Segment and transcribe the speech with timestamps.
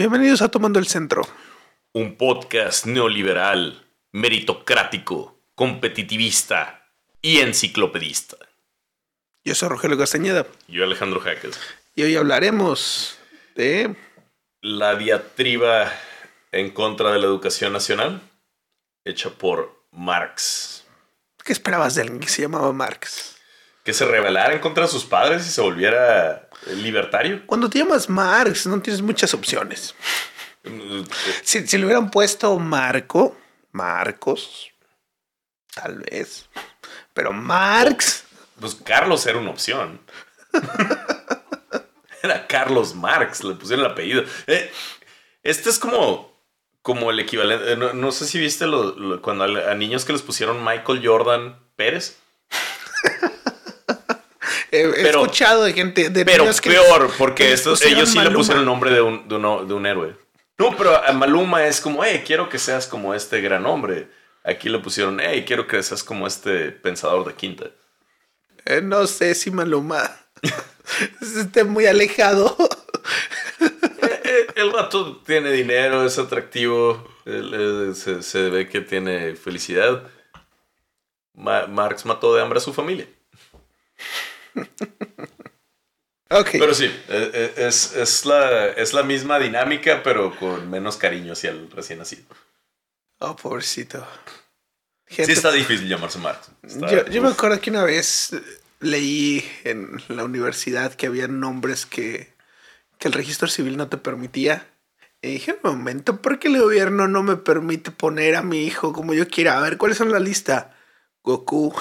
[0.00, 1.28] Bienvenidos a Tomando el Centro.
[1.92, 6.86] Un podcast neoliberal, meritocrático, competitivista
[7.20, 8.38] y enciclopedista.
[9.44, 10.46] Yo soy Rogelio Castañeda.
[10.68, 11.60] Yo Alejandro Jaques.
[11.94, 13.18] Y hoy hablaremos
[13.56, 13.94] de...
[14.62, 15.92] La diatriba
[16.50, 18.22] en contra de la educación nacional,
[19.04, 20.86] hecha por Marx.
[21.44, 23.38] ¿Qué esperabas de alguien que se llamaba Marx?
[23.90, 27.44] Que se rebelara en contra de sus padres y se volviera libertario.
[27.44, 29.96] Cuando te llamas Marx no tienes muchas opciones.
[31.42, 33.36] Si, si le hubieran puesto Marco,
[33.72, 34.70] Marcos,
[35.74, 36.48] tal vez.
[37.12, 38.22] Pero Marx...
[38.60, 40.00] Pues Carlos era una opción.
[42.22, 44.22] era Carlos Marx, le pusieron el apellido.
[44.46, 44.70] Eh,
[45.42, 46.40] este es como,
[46.80, 47.74] como el equivalente.
[47.74, 51.58] No, no sé si viste lo, cuando a, a, niños que les pusieron Michael Jordan
[51.74, 52.20] Pérez.
[54.72, 58.18] He, Pero- escuchado de gente de Pero que peor, les- porque que estos, ellos sí
[58.20, 60.16] le pusieron el nombre de un, de, uno- de un héroe.
[60.58, 64.08] No, pero a Maluma es como, hey, quiero que seas como este gran hombre.
[64.44, 67.66] Aquí le pusieron, hey, quiero que seas como este pensador de quinta.
[68.66, 70.10] Eh, no sé si Maluma
[71.20, 72.56] esté muy alejado.
[73.60, 77.08] Eh, eh, el vato tiene dinero, es atractivo,
[77.94, 80.04] se, se ve que tiene felicidad.
[81.34, 83.06] Ma- Marx mató de hambre a su familia.
[86.30, 86.48] ok.
[86.52, 91.32] Pero sí, eh, eh, es, es la, es la misma dinámica, pero con menos cariño
[91.32, 92.24] hacia el recién nacido.
[93.18, 94.06] Oh, pobrecito.
[95.08, 96.50] Sí Gente, está difícil llamarse Marx.
[96.62, 98.30] Está- yo, yo me acuerdo que una vez
[98.78, 102.32] leí en la universidad que había nombres que,
[102.98, 104.66] que el registro civil no te permitía.
[105.22, 108.92] Y dije, un momento, ¿por qué el gobierno no me permite poner a mi hijo
[108.94, 109.58] como yo quiera?
[109.58, 110.74] A ver, ¿cuáles son la lista?
[111.22, 111.74] Goku,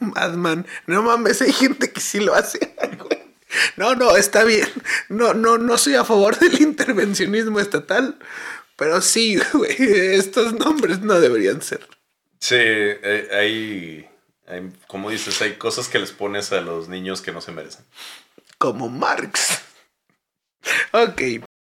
[0.00, 0.66] Madman.
[0.86, 2.74] No mames, hay gente que sí lo hace.
[3.76, 4.68] No, no, está bien.
[5.08, 8.18] No, no, no soy a favor del intervencionismo estatal.
[8.76, 11.86] Pero sí, güey, estos nombres no deberían ser.
[12.40, 14.08] Sí, eh, hay,
[14.48, 17.84] hay, como dices, hay cosas que les pones a los niños que no se merecen.
[18.58, 19.60] como Marx.
[20.92, 21.20] Ok,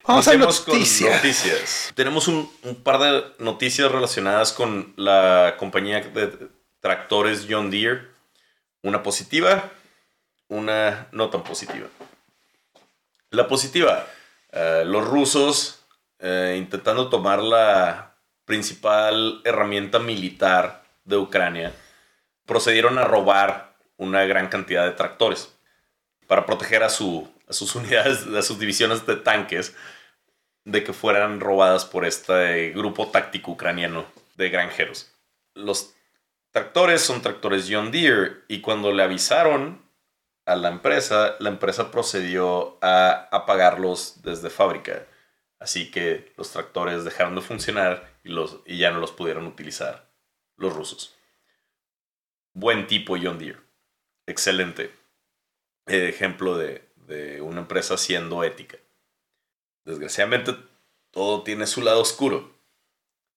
[0.06, 1.14] vamos a Empecemos con noticias.
[1.16, 1.92] noticias.
[1.94, 6.48] Tenemos un, un par de noticias relacionadas con la compañía de
[6.80, 8.15] tractores John Deere.
[8.86, 9.72] Una positiva,
[10.46, 11.88] una no tan positiva.
[13.30, 14.06] La positiva,
[14.52, 15.84] eh, los rusos
[16.20, 18.14] eh, intentando tomar la
[18.44, 21.72] principal herramienta militar de Ucrania,
[22.44, 25.52] procedieron a robar una gran cantidad de tractores
[26.28, 29.74] para proteger a, a sus unidades, a sus divisiones de tanques
[30.62, 35.10] de que fueran robadas por este grupo táctico ucraniano de granjeros.
[35.54, 35.95] Los
[36.56, 39.84] tractores son tractores John Deere y cuando le avisaron
[40.46, 45.06] a la empresa, la empresa procedió a apagarlos desde fábrica.
[45.58, 50.10] Así que los tractores dejaron de funcionar y, los, y ya no los pudieron utilizar
[50.56, 51.14] los rusos.
[52.54, 53.60] Buen tipo John Deere.
[54.26, 54.94] Excelente
[55.84, 58.78] ejemplo de, de una empresa siendo ética.
[59.84, 60.56] Desgraciadamente,
[61.10, 62.50] todo tiene su lado oscuro.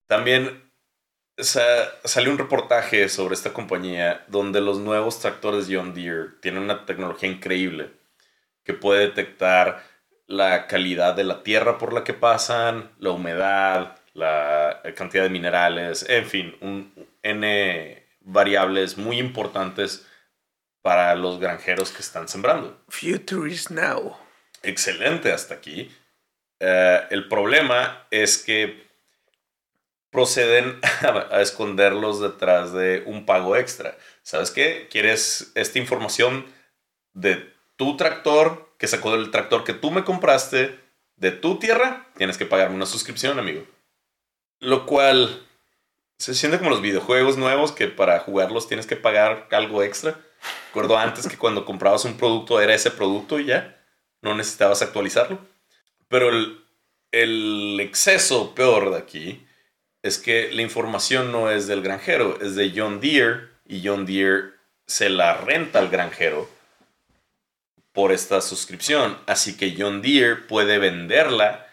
[0.07, 0.69] También
[1.41, 6.85] sa- salió un reportaje sobre esta compañía donde los nuevos tractores John Deere tienen una
[6.85, 7.91] tecnología increíble
[8.63, 9.83] que puede detectar
[10.27, 16.05] la calidad de la tierra por la que pasan, la humedad, la cantidad de minerales,
[16.07, 20.06] en fin, un N variables muy importantes
[20.81, 22.79] para los granjeros que están sembrando.
[22.89, 24.17] Future is now.
[24.61, 25.91] Excelente hasta aquí.
[26.59, 28.88] Eh, el problema es que
[30.12, 30.80] proceden
[31.31, 33.97] a, esconderlos detrás de un pago extra.
[34.24, 34.88] ¿Sabes qué?
[34.90, 36.46] ¿Quieres esta información
[37.14, 40.80] de tu tractor que sacó del tractor que tú me compraste
[41.16, 42.08] de tu tierra?
[42.18, 43.66] Tienes que pagarme una suscripción, amigo.
[44.59, 45.45] Lo cual
[46.18, 50.19] se siente como los videojuegos nuevos que para jugarlos tienes que pagar algo extra.
[50.68, 53.81] Recuerdo antes que cuando comprabas un producto era ese producto y ya
[54.22, 55.39] no necesitabas actualizarlo.
[56.10, 56.63] Pero el,
[57.12, 59.48] el exceso peor de aquí
[60.01, 64.54] es que la información no es del granjero, es de John Deere y John Deere
[64.86, 66.50] se la renta al granjero
[67.92, 69.18] por esta suscripción.
[69.28, 71.68] Así que John Deere puede venderla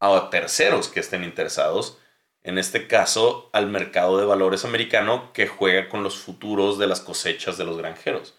[0.00, 1.98] a terceros que estén interesados.
[2.42, 7.00] En este caso, al mercado de valores americano que juega con los futuros de las
[7.00, 8.34] cosechas de los granjeros.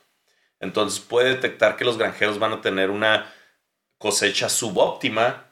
[0.59, 3.31] Entonces puede detectar que los granjeros van a tener una
[3.97, 5.46] cosecha subóptima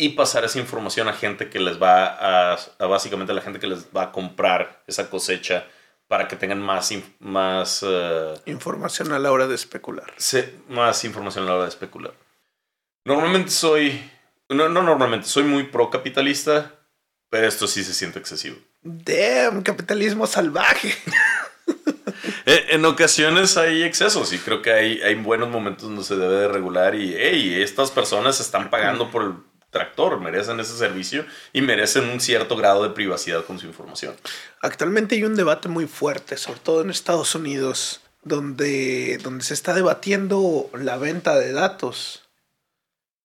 [0.00, 3.58] y pasar esa información a gente que les va a, a básicamente a la gente
[3.60, 5.66] que les va a comprar esa cosecha
[6.08, 10.12] para que tengan más, más, eh, Información a la hora de especular.
[10.16, 12.12] se- más información a la hora de especular.
[13.04, 14.00] Normalmente soy
[14.48, 16.74] No, no normalmente, soy muy pro capitalista,
[17.28, 18.56] pero esto sí se siente excesivo.
[18.82, 20.92] Damn, capitalismo salvaje.
[22.46, 26.34] Eh, en ocasiones hay excesos y creo que hay, hay buenos momentos donde se debe
[26.36, 29.34] de regular y, hey, estas personas están pagando por el
[29.70, 34.14] tractor, merecen ese servicio y merecen un cierto grado de privacidad con su información.
[34.60, 39.74] Actualmente hay un debate muy fuerte, sobre todo en Estados Unidos, donde, donde se está
[39.74, 42.28] debatiendo la venta de datos.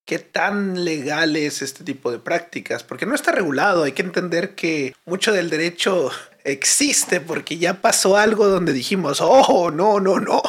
[0.06, 2.84] ¿Qué tan legal es este tipo de prácticas?
[2.84, 6.12] Porque no está regulado, hay que entender que mucho del derecho
[6.46, 10.42] existe porque ya pasó algo donde dijimos, oh, no, no, no,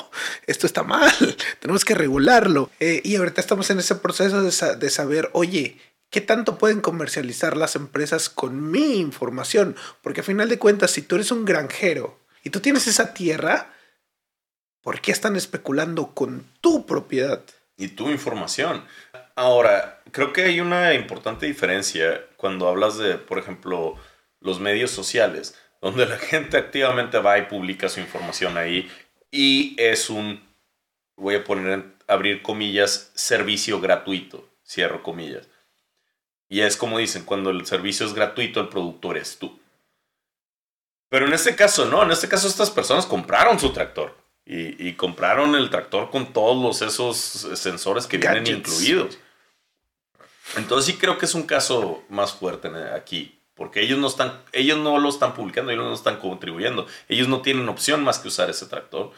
[0.47, 1.11] esto está mal,
[1.59, 2.71] tenemos que regularlo.
[2.79, 5.79] Eh, y ahorita estamos en ese proceso de, de saber, oye,
[6.09, 9.77] ¿Qué tanto pueden comercializar las empresas con mi información?
[10.03, 13.75] Porque a final de cuentas, si tú eres un granjero y tú tienes esa tierra,
[14.83, 17.43] ¿por qué están especulando con tu propiedad?
[17.77, 18.85] Y tu información.
[19.35, 23.97] Ahora, creo que hay una importante diferencia cuando hablas de, por ejemplo,
[24.41, 28.91] los medios sociales, donde la gente activamente va y publica su información ahí
[29.31, 30.43] y es un,
[31.17, 35.49] voy a poner, abrir comillas, servicio gratuito, cierro comillas.
[36.49, 39.59] Y es como dicen, cuando el servicio es gratuito, el productor es tú.
[41.09, 44.17] Pero en este caso no, en este caso estas personas compraron su tractor.
[44.49, 49.19] Y, compraron el tractor con todos esos sensores que vienen incluidos.
[50.55, 53.36] Entonces sí creo que es un caso más fuerte aquí.
[53.57, 56.87] Porque ellos no, están, ellos no lo están publicando, ellos no están contribuyendo.
[57.09, 59.13] Ellos no tienen opción más que usar ese tractor.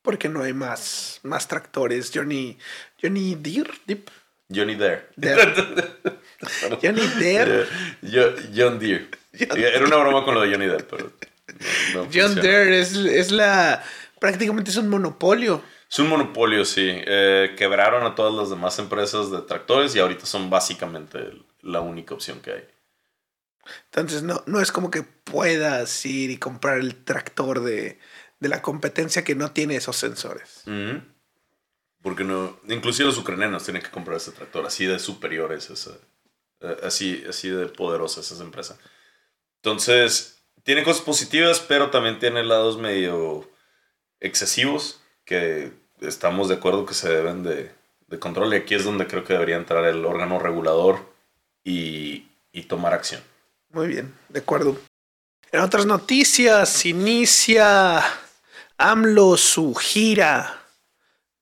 [0.00, 2.10] Porque no hay más, más tractores.
[2.12, 2.58] Johnny,
[3.00, 4.10] Johnny Deere, Deep.
[4.54, 5.08] Johnny Deere.
[6.82, 7.66] Johnny Deere.
[8.54, 9.08] John Deere.
[9.32, 11.12] Era una broma con lo de Johnny Deere, pero.
[12.12, 13.84] John Deere es, la.
[14.18, 15.62] Prácticamente es un monopolio.
[15.90, 16.88] Es un monopolio, sí.
[16.90, 21.18] Eh, quebraron a todas las demás empresas de tractores y ahorita son básicamente
[21.60, 22.64] la única opción que hay.
[23.86, 27.98] Entonces, no, no es como que puedas ir y comprar el tractor de,
[28.40, 30.64] la competencia que no tiene esos sensores.
[32.02, 35.92] Porque no, inclusive los ucranianos tienen que comprar ese tractor, así de superiores, esa,
[36.60, 38.78] eh, así, así de poderosas esa empresa.
[39.56, 43.50] Entonces, tiene cosas positivas, pero también tiene lados medio
[44.20, 47.70] excesivos que estamos de acuerdo que se deben de,
[48.08, 48.52] de control.
[48.52, 51.14] Y aquí es donde creo que debería entrar el órgano regulador
[51.64, 53.22] y, y tomar acción.
[53.74, 54.78] Muy bien, de acuerdo.
[55.50, 58.02] En otras noticias, inicia
[58.78, 60.62] AMLO su gira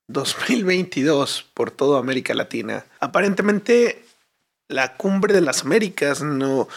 [0.07, 2.87] 2022 por toda América Latina.
[3.01, 4.05] Aparentemente
[4.69, 6.69] la cumbre de las Américas no,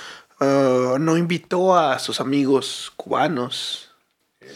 [0.42, 3.92] uh, no invitó a sus amigos cubanos.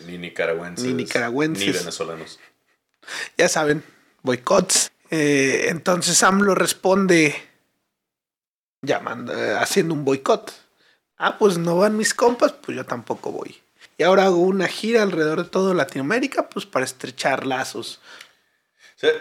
[0.06, 0.86] Ni nicaragüenses.
[0.86, 1.66] Ni nicaragüenses.
[1.66, 2.40] Ni venezolanos.
[3.38, 3.84] Ya saben,
[4.22, 4.92] boicots.
[5.10, 7.36] Eh, entonces AMLO responde
[8.82, 10.69] llamando, eh, haciendo un boicot.
[11.20, 13.56] Ah, pues no van mis compas, pues yo tampoco voy.
[13.98, 18.02] Y ahora hago una gira alrededor de toda Latinoamérica, pues para estrechar lazos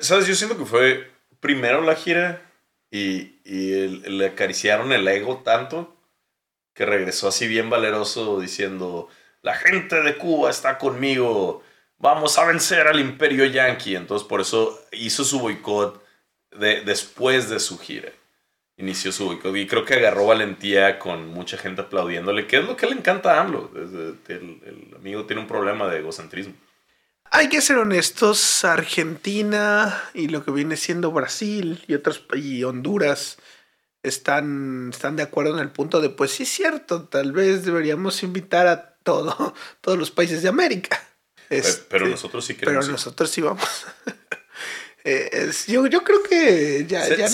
[0.00, 0.26] ¿Sabes?
[0.26, 1.08] Yo siento que fue
[1.40, 2.42] primero la gira
[2.90, 5.96] y, le acariciaron el ego tanto
[6.74, 9.08] que regresó así bien valeroso diciendo,
[9.42, 11.62] la gente de Cuba está conmigo,
[11.98, 13.94] vamos a vencer al imperio yanqui.
[13.96, 16.04] Entonces por eso hizo su boicot
[16.52, 18.12] de, después de su gira.
[18.78, 22.76] Inició su boicot y creo que agarró valentía con mucha gente aplaudiéndole, que es lo
[22.76, 23.70] que le encanta a AMLO.
[23.74, 26.54] el amigo tiene un problema de egocentrismo.
[27.30, 33.38] Hay que ser honestos, Argentina y lo que viene siendo Brasil y otros y Honduras
[34.02, 38.22] están, están de acuerdo en el punto de, pues sí es cierto, tal vez deberíamos
[38.22, 41.00] invitar a todo, todos los países de América.
[41.48, 42.84] pero este, nosotros sí queremos.
[42.84, 43.86] Pero nosotros sí vamos.
[45.10, 47.28] Eh, yo, yo, creo que ya, ya,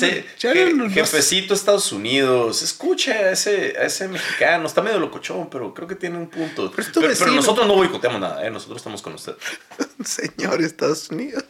[0.91, 5.97] Jefecito Estados Unidos, escucha a ese, a ese mexicano, está medio locochón, pero creo que
[5.97, 6.71] tiene un punto.
[6.71, 8.51] Pero, nosotros no boicoteamos nada, ¿eh?
[8.51, 9.35] nosotros estamos con usted.
[10.05, 11.45] Señor Estados Unidos.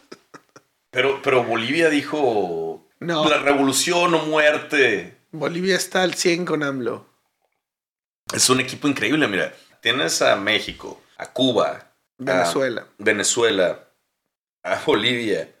[0.89, 3.29] Pero, pero Bolivia dijo no.
[3.29, 5.17] la revolución o muerte.
[5.31, 7.05] Bolivia está al 100 con AMLO.
[8.33, 9.53] Es un equipo increíble, mira.
[9.79, 13.89] Tienes a México, a Cuba, Venezuela, a Venezuela,
[14.63, 15.54] a Bolivia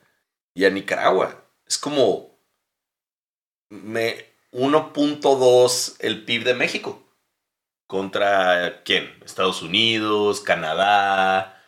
[0.55, 1.45] y a Nicaragua.
[1.67, 2.39] Es como
[3.69, 7.03] 1.2 el PIB de México.
[7.85, 9.13] ¿Contra quién?
[9.23, 11.61] Estados Unidos, Canadá,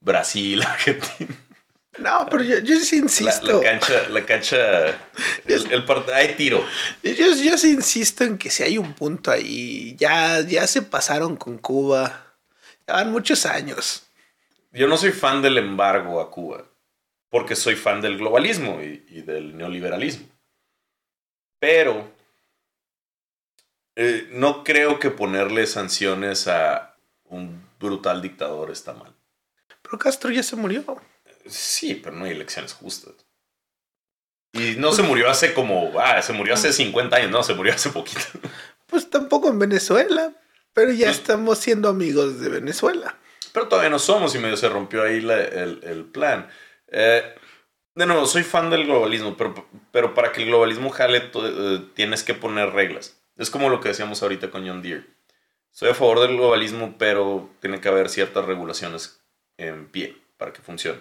[0.00, 1.36] Brasil, Argentina.
[1.98, 3.58] No, pero yo, yo sí insisto.
[3.58, 4.86] La, cancha, la cancha,
[5.46, 6.64] el, el hay tiro.
[7.02, 11.36] Yo, yo sí insisto en que si hay un punto ahí, ya, ya se pasaron
[11.36, 12.34] con Cuba.
[12.88, 14.04] Ya van muchos años.
[14.72, 16.69] Yo no soy fan del embargo a Cuba
[17.30, 20.26] porque soy fan del globalismo y, del neoliberalismo.
[21.58, 22.12] Pero
[23.96, 29.14] eh, no creo que ponerle sanciones a un brutal dictador está mal.
[29.82, 30.84] Pero Castro ya se murió.
[31.46, 33.14] Sí, pero no hay elecciones justas.
[34.52, 37.72] Y no se murió hace como, ah, se murió hace 50 años, no, se murió
[37.74, 38.20] hace poquito.
[38.86, 40.32] Pues tampoco en Venezuela,
[40.72, 43.16] pero ya Pues- estamos siendo amigos de Venezuela.
[43.52, 46.48] Pero todavía no somos y medio se rompió ahí la- el, el plan.
[46.90, 47.22] Eh,
[47.94, 52.22] de nuevo, soy fan del globalismo, pero, pero para que el globalismo jale eh, tienes
[52.22, 53.20] que poner reglas.
[53.36, 55.06] Es como lo que decíamos ahorita con John Deere.
[55.72, 59.22] Soy a favor del globalismo, pero tiene que haber ciertas regulaciones
[59.58, 61.00] en pie para que funcione.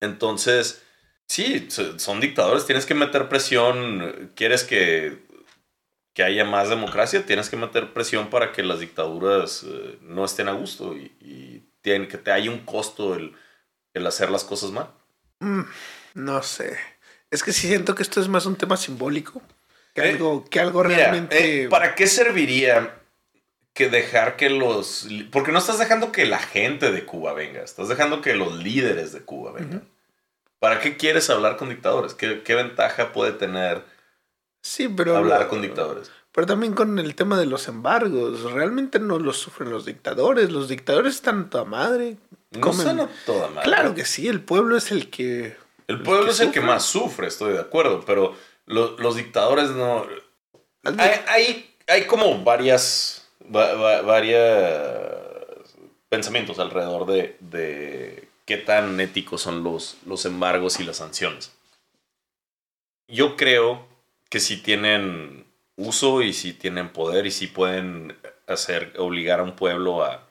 [0.00, 0.82] Entonces,
[1.26, 4.32] sí, so- son dictadores, tienes que meter presión.
[4.36, 5.18] ¿Quieres que,
[6.14, 7.24] que haya más democracia?
[7.26, 11.64] Tienes que meter presión para que las dictaduras eh, no estén a gusto y, y
[11.82, 13.34] tienen que te haya un costo el,
[13.94, 14.88] el hacer las cosas mal.
[15.42, 15.64] Mm,
[16.14, 16.76] no sé.
[17.30, 19.42] Es que sí siento que esto es más un tema simbólico.
[19.94, 21.64] Que Eh, algo, que algo Mira, realmente.
[21.64, 22.98] eh, ¿para qué serviría
[23.74, 25.08] que dejar que los...
[25.30, 29.12] Porque no estás dejando que la gente de Cuba venga, estás dejando que los líderes
[29.12, 29.88] de Cuba vengan.
[30.58, 32.14] ¿Para qué quieres hablar con dictadores?
[32.14, 33.82] ¿Qué, qué ventaja puede tener
[34.62, 35.16] Sí, pero.
[35.16, 36.10] hablar con dictadores?
[36.30, 38.52] Pero también con el tema de los embargos.
[38.52, 40.50] Realmente no los sufren los dictadores.
[40.52, 42.16] Los dictadores están a toda madre.
[42.52, 43.64] No Comen- toda madre.
[43.68, 45.56] Claro que sí, el pueblo es el que.
[45.88, 48.34] El pueblo es el que más sufre, estoy de acuerdo, pero
[48.66, 50.06] lo- los dictadores no...
[50.84, 54.82] Hay, hay, hay como varias, va- va- varias
[56.08, 61.52] pensamientos alrededor de, de qué tan éticos son los, los embargos y las sanciones.
[63.08, 63.86] Yo creo
[64.30, 68.16] que si tienen uso y si tienen poder y si pueden
[68.46, 70.26] hacer, obligar a un pueblo a,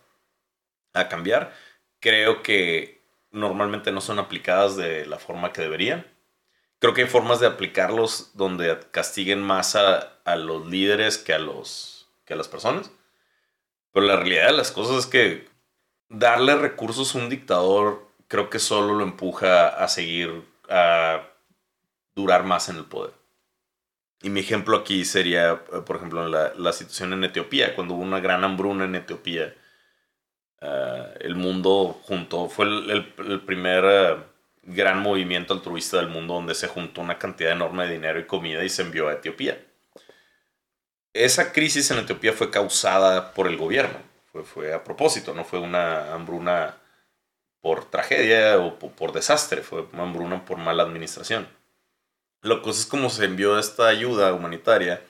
[0.93, 1.53] a cambiar,
[2.01, 6.05] creo que normalmente no son aplicadas de la forma que deberían.
[6.79, 11.39] Creo que hay formas de aplicarlos donde castiguen más a, a los líderes que a,
[11.39, 12.91] los, que a las personas.
[13.93, 15.47] Pero la realidad de las cosas es que
[16.09, 21.27] darle recursos a un dictador creo que solo lo empuja a seguir, a
[22.15, 23.13] durar más en el poder.
[24.21, 28.03] Y mi ejemplo aquí sería, eh, por ejemplo, la, la situación en Etiopía, cuando hubo
[28.03, 29.53] una gran hambruna en Etiopía.
[30.61, 34.17] Eh, el mundo junto, fue el, primer eh,
[34.63, 38.63] gran movimiento altruista del mundo donde se juntó una cantidad enorme de dinero y comida
[38.63, 39.59] y se envió a Etiopía.
[41.13, 43.99] Esa crisis en Etiopía fue causada por el gobierno,
[44.45, 46.77] fue, a propósito, no fue una hambruna
[47.59, 51.47] por tragedia o po- por desastre, fue una hambruna por mala administración.
[52.41, 55.01] Lo que es como se envió esta ayuda humanitaria,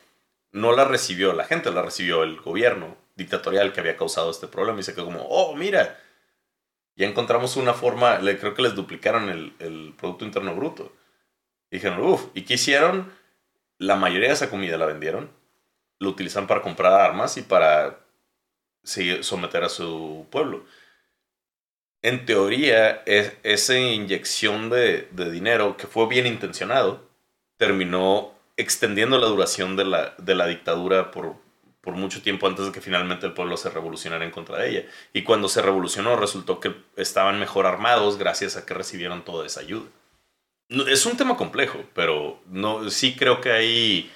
[0.52, 4.80] no la recibió la gente, la recibió el gobierno dictatorial que había causado este problema
[4.80, 6.00] y se quedó como, oh, mira,
[6.96, 10.94] ya encontramos una forma, le, creo que les duplicaron el, Producto Interno Bruto.
[11.70, 13.12] Dijeron, uff, ¿y qué hicieron?
[13.78, 15.32] La mayoría de esa comida la vendieron,
[16.00, 18.00] lo utilizan para comprar armas y para
[18.84, 20.66] someter a su pueblo.
[22.04, 27.08] En teoría, es, esa inyección de, dinero, que fue bien intencionado,
[27.58, 29.86] terminó extendiendo la duración de
[30.36, 31.41] la dictadura por,
[31.82, 34.90] por mucho tiempo antes de que finalmente el pueblo se revolucionara en contra de ella.
[35.14, 39.62] Y cuando se revolucionó resultó que estaban mejor armados gracias a que recibieron toda esa
[39.62, 39.88] ayuda.
[40.88, 44.12] Es un tema complejo, pero no, sí creo que ahí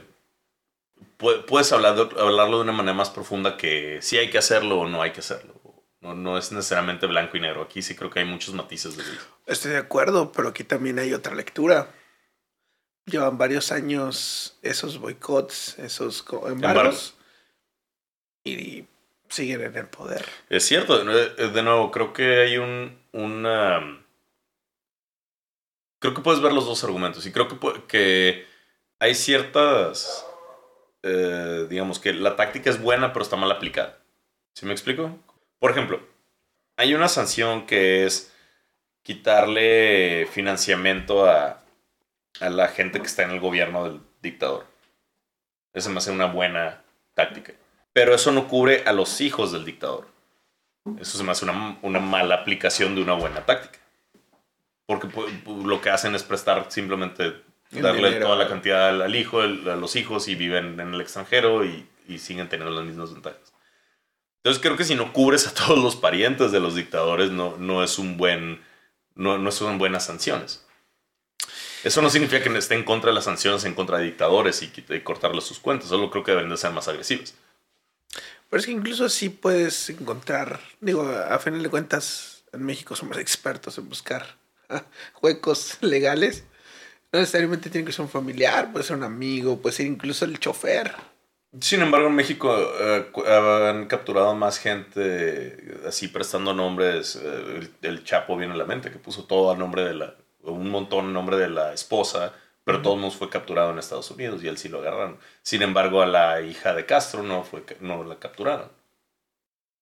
[1.17, 4.79] pu- puedes hablar de- hablarlo de una manera más profunda que si hay que hacerlo
[4.79, 5.53] o no hay que hacerlo.
[6.01, 7.63] No, no es necesariamente blanco y negro.
[7.63, 9.19] Aquí sí creo que hay muchos matices de gris.
[9.47, 11.91] Estoy de acuerdo, pero aquí también hay otra lectura.
[13.07, 17.15] Llevan varios años esos boicots, esos embargos.
[18.45, 18.85] Y
[19.27, 20.23] siguen en el poder.
[20.49, 24.05] Es cierto, de de nuevo, creo que hay un, una...
[25.99, 28.45] Creo que puedes ver los dos argumentos y creo que, que
[28.99, 30.25] hay ciertas...
[31.01, 33.97] eh, digamos que la táctica es buena pero está mal aplicada.
[34.53, 35.17] ¿Sí me explico?
[35.59, 35.99] Por ejemplo,
[36.77, 38.31] hay una sanción que es
[39.01, 41.63] quitarle financiamiento a,
[42.39, 44.65] a la gente que está en el gobierno del dictador.
[45.73, 46.83] Esa me hace una buena
[47.15, 47.53] táctica.
[47.95, 50.05] Pero eso no cubre a los hijos del dictador.
[50.99, 53.79] Eso se me hace una, una mala aplicación de una buena táctica.
[54.85, 58.25] Porque pu- pu- lo que hacen es prestar simplemente, El darle dinero.
[58.25, 61.63] toda la cantidad al, al hijo, el- a los hijos y viven en el extranjero
[61.63, 63.53] y, y siguen teniendo las mismas ventajas.
[64.43, 67.81] Entonces creo que si no cubres a todos los parientes de los dictadores, no, no
[67.81, 68.61] es un buen,
[69.15, 70.67] no, no son buenas sanciones.
[71.85, 74.99] Eso no significa que esté en contra de las sanciones en contra de dictadores y,
[75.01, 75.87] cortarles sus cuentas.
[75.87, 77.35] Solo creo que deben de ser más agresivas.
[78.55, 83.17] Pero es que incluso así puedes encontrar, digo, a final de cuentas, en México somos
[83.19, 84.37] expertos en buscar
[85.21, 86.45] huecos legales.
[87.11, 90.39] No necesariamente tiene que ser un familiar, puede ser un amigo, puede ser incluso el
[90.39, 90.95] chofer.
[91.59, 97.17] Sin embargo, en México eh, han capturado más gente así prestando nombres.
[97.17, 100.15] eh, el, el Chapo viene a la mente, que puso todo a nombre de la.
[100.43, 102.31] un montón a nombre de la esposa,
[102.65, 105.19] pero todo mundo fue capturado en Estados Unidos y él sí lo agarraron.
[105.43, 108.71] Sin embargo, a la hija de Castro no, fue, no la capturaron.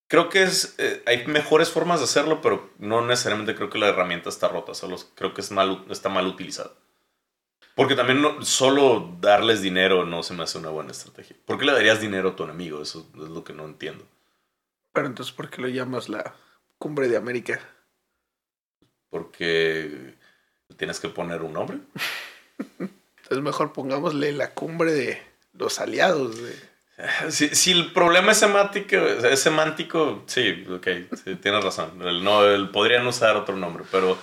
[0.08, 3.90] Creo que es, eh, hay mejores formas de hacerlo, pero no necesariamente creo que la
[3.90, 6.72] herramienta está rota, solo creo que es mal, está mal utilizada.
[7.76, 11.36] Porque también no- solo darles dinero no se me hace una buena estrategia.
[11.46, 12.82] ¿Por qué le darías dinero a tu enemigo?
[12.82, 14.06] Eso es lo que no entiendo.
[14.92, 16.36] Pero entonces, ¿por qué lo llamas la
[16.80, 17.60] cumbre de América?
[19.10, 20.16] Porque
[20.78, 21.80] tienes que poner un nombre.
[22.60, 25.22] Entonces, mejor pongámosle la cumbre de
[25.54, 26.36] los aliados.
[27.30, 30.88] Si, el problema es semántico, es semántico, sí, ok,
[31.42, 31.98] tienes razón.
[32.24, 34.18] No, podrían usar otro nombre, pero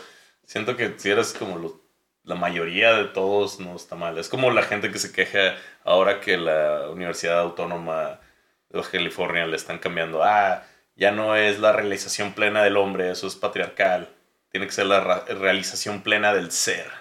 [0.47, 1.81] siento que si eres como
[2.23, 4.19] la mayoría de todos, no está mal.
[4.19, 8.21] Es como la gente que se queja ahora que la Universidad Autónoma
[8.69, 10.23] de California le están cambiando.
[10.23, 10.63] Ah,
[10.95, 14.09] ya no es la realización plena del hombre, eso es patriarcal.
[14.51, 17.00] Tiene que ser la realización plena del ser.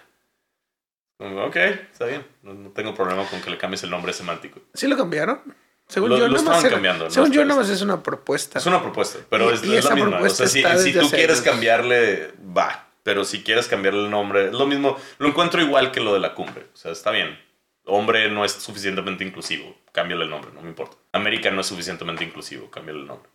[1.20, 2.26] Ok, está bien.
[2.44, 4.62] No, no tengo problema con que le cambies el nombre semántico.
[4.74, 5.42] ¿Sí lo cambiaron?
[5.88, 7.12] Según Lo- yo, lo estaban era- cambiando, ¿no?
[7.12, 8.60] Según yo, Está- nada más es una propuesta.
[8.60, 10.22] Es una propuesta, pero Y- es, y es la misma.
[10.22, 10.62] O sea, si,
[10.94, 11.42] tú quieres años.
[11.42, 12.86] cambiarle, va.
[13.04, 14.98] Pero si quieres cambiarle el nombre, es lo mismo.
[15.18, 16.68] Lo encuentro igual que lo de la cumbre.
[16.74, 17.40] O sea, está bien.
[17.86, 19.76] Hombre no es suficientemente inclusivo.
[19.92, 20.96] Cámbiale el nombre, no me importa.
[21.12, 22.70] América no es suficientemente inclusivo.
[22.70, 23.30] Cámbiale el nombre.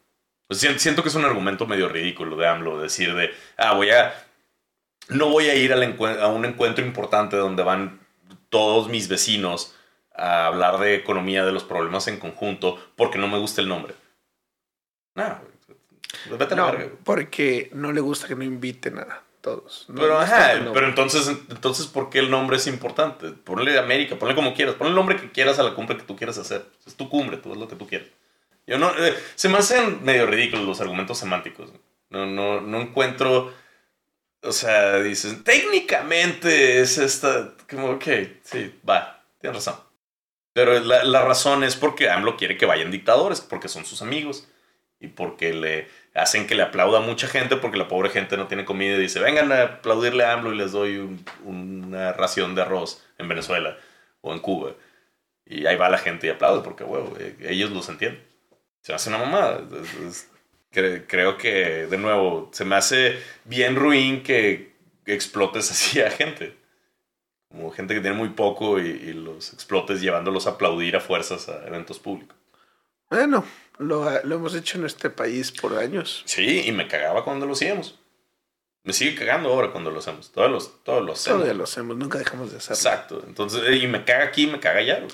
[0.46, 2.80] Pues si- siento que es un argumento medio ridículo de AMLO.
[2.80, 4.14] Decir de, ah, voy a.
[5.08, 8.00] No voy a ir encue- a un encuentro importante donde van
[8.48, 9.74] todos mis vecinos
[10.14, 13.94] a hablar de economía, de los problemas en conjunto, porque no me gusta el nombre.
[15.14, 16.38] No, güey.
[16.38, 16.96] Vete a la No, verga, güey.
[17.04, 19.84] porque no le gusta que no inviten a todos.
[19.88, 23.30] No, Pero, ajá, entonces, entonces, ¿por qué el nombre es importante?
[23.30, 26.16] Ponle América, ponle como quieras, ponle el nombre que quieras a la cumbre que tú
[26.16, 26.64] quieras hacer.
[26.86, 28.08] Es tu cumbre, tú es lo que tú quieras.
[28.66, 31.70] Yo no, eh, se me hacen medio ridículos los argumentos semánticos.
[32.08, 33.52] No, no, no encuentro,
[34.44, 38.04] o sea, dices, técnicamente es esta, como, ok,
[38.42, 39.80] sí, va, tienes razón.
[40.52, 44.48] Pero la, la razón es porque AMLO quiere que vayan dictadores, porque son sus amigos
[45.00, 48.64] y porque le hacen que le aplauda mucha gente porque la pobre gente no tiene
[48.64, 52.62] comida y dice, vengan a aplaudirle a AMLO y les doy un- una ración de
[52.62, 53.76] arroz en Venezuela
[54.20, 54.74] o en Cuba.
[55.44, 58.24] Y ahí va la gente y aplaude porque, huevo, eh, ellos los entienden.
[58.80, 59.60] Se hace una mamada.
[60.06, 60.30] Es-
[60.74, 64.72] cre- creo que, de nuevo, se me hace bien ruin que
[65.06, 66.56] explotes así a gente.
[67.48, 71.48] Como gente que tiene muy poco y, y los explotes llevándolos a aplaudir a fuerzas
[71.48, 72.36] a eventos públicos.
[73.10, 73.44] Bueno,
[73.78, 76.22] lo, lo hemos hecho en este país por años.
[76.26, 77.98] Sí, y me cagaba cuando lo hacíamos.
[78.82, 80.32] Me sigue cagando ahora cuando lo hacemos.
[80.32, 81.36] Todos los, todos lo hacemos.
[81.38, 82.74] Todavía lo hacemos, nunca dejamos de hacerlo.
[82.76, 83.24] Exacto.
[83.26, 85.06] Entonces, eh, y me caga aquí, me caga allá.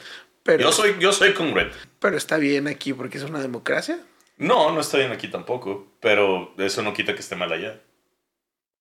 [0.42, 1.76] Pero, Yo soy, yo soy congruente.
[1.98, 4.00] pero está bien aquí porque es una democracia.
[4.40, 5.86] No, no estoy bien aquí tampoco.
[6.00, 7.80] Pero eso no quita que esté mal allá.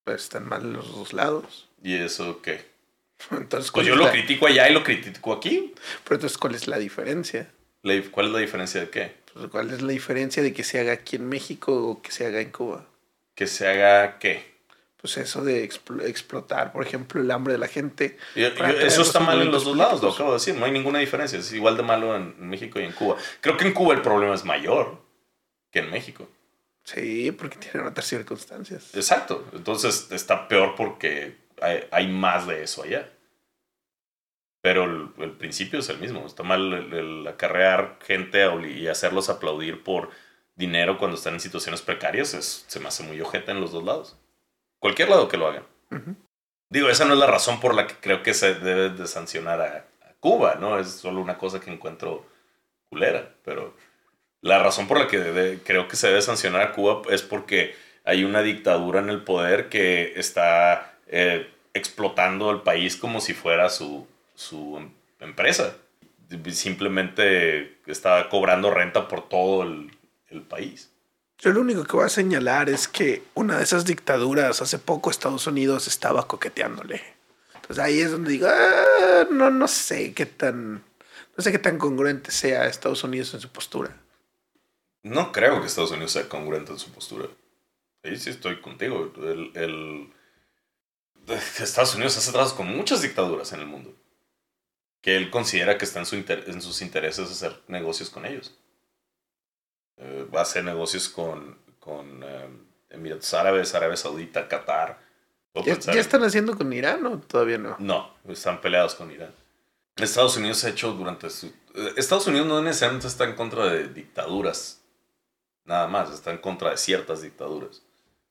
[0.04, 1.68] Pues están mal los dos lados.
[1.84, 2.66] ¿Y eso qué?
[3.32, 5.74] Entonces, Pues ¿cuál yo lo la- critico allá y lo critico aquí.
[6.04, 7.52] Pero entonces, ¿cuál es la diferencia?
[7.84, 9.16] La ¿Cuál es la diferencia de qué?
[9.34, 12.26] Pues, ¿Cuál es la diferencia de que se haga aquí en México o que se
[12.26, 12.86] haga en Cuba?
[13.36, 14.50] Que se haga qué.
[15.02, 18.18] Pues eso de expl- explotar, por ejemplo, el hambre de la gente.
[18.36, 20.56] Yo- eso está mal en los dos lados, lo acabo de decir.
[20.56, 21.40] No hay ninguna diferencia.
[21.40, 23.16] Es igual de malo en México y en Cuba.
[23.40, 25.02] Creo que en Cuba el problema es mayor
[25.72, 26.28] que en México.
[26.84, 28.96] Sí, porque tienen otras circunstancias.
[28.96, 29.48] Exacto.
[29.54, 33.10] Entonces está peor porque hay, hay más de eso allá.
[34.62, 36.26] Pero el, el principio es el mismo.
[36.26, 40.10] Está mal el, el acarrear gente y hacerlos aplaudir por
[40.56, 42.34] dinero cuando están en situaciones precarias.
[42.34, 44.18] Es, se me hace muy ojete en los dos lados.
[44.80, 45.64] Cualquier lado que lo hagan.
[45.92, 46.16] Ujú.
[46.72, 49.62] Digo, esa no es la razón por la que creo que se debe de sancionar
[49.62, 50.78] a, a Cuba, ¿no?
[50.78, 52.26] Es solo una cosa que encuentro
[52.90, 53.36] culera.
[53.44, 53.76] Pero
[54.42, 57.76] la razón por la que creo que se debe sancionar a Cuba es porque
[58.06, 63.70] hay una dictadura en el poder que está eh, explotando el país como si fuera
[63.70, 65.76] su, su em- empresa.
[66.52, 69.92] Simplemente está cobrando renta por todo el,
[70.30, 70.90] el país.
[71.40, 75.10] Yo lo único que voy a señalar es que una de esas dictaduras, hace poco
[75.10, 77.02] Estados Unidos estaba coqueteándole.
[77.56, 80.74] Entonces ahí es donde digo, "Ah, no, no sé qué tan,
[81.38, 83.96] no sé qué tan congruente sea Estados Unidos en su postura.
[85.04, 87.28] No creo que Estados Unidos sea congruente en su postura.
[88.04, 89.12] Ahí sí estoy contigo.
[89.18, 90.14] El, el-
[91.60, 93.94] Estados Unidos hace tratos con muchas dictaduras en el mundo.
[95.02, 98.54] Que él considera que está en, su inter- en sus intereses hacer negocios con ellos.
[99.98, 102.50] Eh, va a hacer negocios con, con eh,
[102.90, 105.00] Emiratos Árabes, Arabia Saudita, Qatar.
[105.66, 107.76] ¿Ya, están haciendo con Irán o todavía no?
[107.80, 109.34] No, están peleados con Irán.
[109.98, 111.48] Estados Unidos ha hecho durante su...
[111.48, 114.79] Eh, Estados Unidos no necesariamente está en contra de dictaduras.
[115.70, 117.84] Nada más, está en contra de ciertas dictaduras.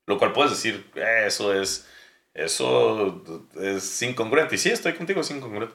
[0.07, 1.87] Lo cual puedes decir, eh, eso es...
[2.35, 3.25] Eso
[3.61, 4.55] es incongruente.
[4.55, 5.75] Y sí, estoy contigo, es incongruente.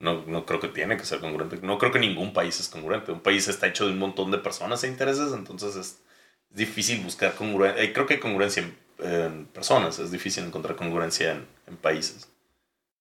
[0.00, 1.58] No, no creo que tiene que ser congruente.
[1.62, 3.12] No creo que ningún país es congruente.
[3.12, 6.02] Un país está hecho de un montón de personas e intereses, entonces es
[6.50, 7.82] difícil buscar congruencia.
[7.82, 11.32] Eh, creo que hay congruencia en, personas, es difícil encontrar congruencia
[11.66, 12.28] en, países.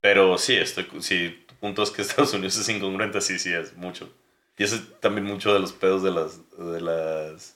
[0.01, 3.75] Pero sí, estoy, sí, tu punto es que Estados Unidos es incongruente, sí, sí, es
[3.75, 4.11] mucho.
[4.59, 7.55] Y eso es también mucho de los pedos de las, de las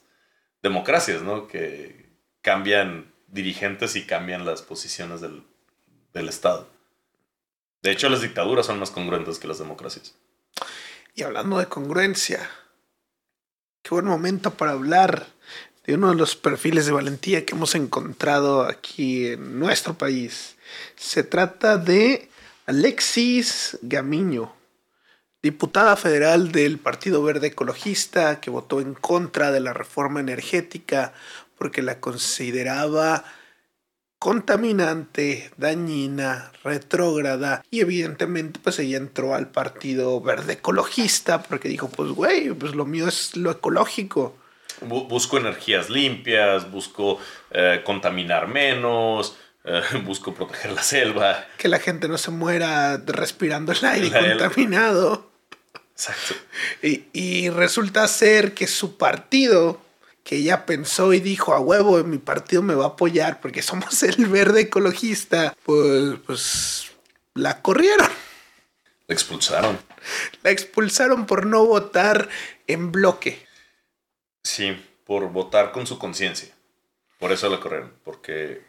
[0.64, 1.50] democracias, ¿no?
[1.50, 2.10] Que
[2.42, 5.44] cambian dirigentes y cambian las posiciones del,
[6.14, 6.70] del Estado.
[7.82, 10.16] De hecho, las dictaduras son más congruentes que las democracias.
[11.14, 12.50] Y hablando de congruencia,
[13.82, 15.28] qué buen momento para hablar
[15.86, 20.56] de uno de los perfiles de valentía que hemos encontrado aquí en nuestro país.
[20.96, 22.30] Se trata de
[22.66, 24.56] Alexis Gamiño,
[25.44, 31.14] diputada federal del Partido Verde Ecologista que votó en contra de la reforma energética
[31.58, 33.26] porque la consideraba
[34.20, 42.12] contaminante, dañina, retrógrada y evidentemente pues ella entró al partido verde ecologista porque dijo pues
[42.12, 44.38] güey, pues lo mío es lo ecológico.
[44.80, 47.20] Busco energías limpias, busco
[47.52, 51.46] eh, contaminar menos, eh, busco proteger la selva.
[51.58, 55.33] Que la gente no se muera respirando el aire contaminado.
[56.10, 56.36] Exacto.
[56.82, 59.80] Y, y resulta ser que su partido
[60.24, 64.04] que ella pensó y dijo, a huevo, mi partido me va a apoyar porque somos
[64.04, 66.92] el verde ecologista, pues, pues
[67.34, 68.10] la corrieron.
[69.08, 69.80] La expulsaron.
[70.44, 72.30] La expulsaron por no votar
[72.68, 73.46] en bloque.
[74.44, 76.54] Sí, por votar con su conciencia.
[77.20, 78.62] Por eso la corrieron, porque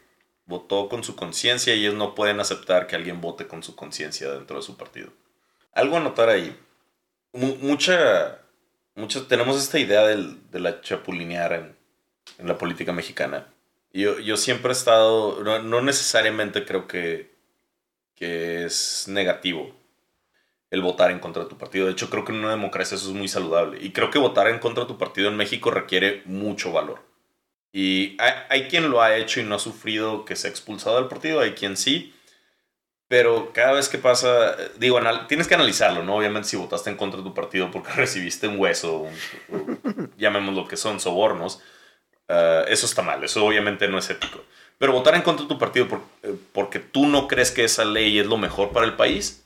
[0.47, 4.31] votó con su conciencia y ellos no pueden aceptar que alguien vote con su conciencia
[4.31, 5.13] dentro de su partido.
[5.73, 6.57] Algo a notar ahí.
[7.35, 8.41] Mucha
[8.95, 11.77] muchos tenemos esta idea del, de la chapulinear en,
[12.39, 13.47] en, la política mexicana.
[13.93, 17.35] Yo, yo siempre he estado, no, no, necesariamente creo que,
[18.15, 19.75] que es negativo
[20.71, 21.87] el votar en contra de tu partido.
[21.87, 23.79] De hecho, creo que en una democracia eso es muy saludable.
[23.81, 27.03] Y creo que votar en contra de tu partido en México requiere mucho valor.
[27.73, 30.97] Y hay, hay quien lo ha hecho y no ha sufrido que se ha expulsado
[30.97, 32.14] del partido, hay quien sí.
[33.15, 34.99] Pero cada vez que pasa, digo,
[35.29, 36.17] tienes que analizarlo, ¿no?
[36.17, 39.07] Obviamente si votaste en contra de tu partido porque recibiste un hueso,
[40.19, 41.61] llamemos lo que son sobornos,
[42.29, 44.43] uh, eso está mal, eso obviamente no es ético.
[44.79, 45.87] Pero votar en contra de tu partido
[46.25, 49.45] eh, porque tú no crees que esa ley es lo mejor para el país,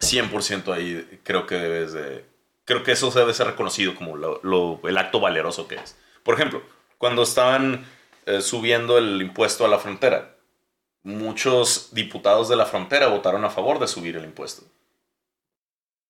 [0.00, 2.26] 100% ahí creo que debes de...
[2.66, 5.96] Creo que eso debe ser reconocido como lo, el acto valeroso que es.
[6.24, 6.60] Por ejemplo,
[6.98, 7.86] cuando estaban
[8.26, 10.31] eh, subiendo el impuesto a la frontera,
[11.02, 14.62] muchos diputados de la frontera votaron a favor de subir el impuesto.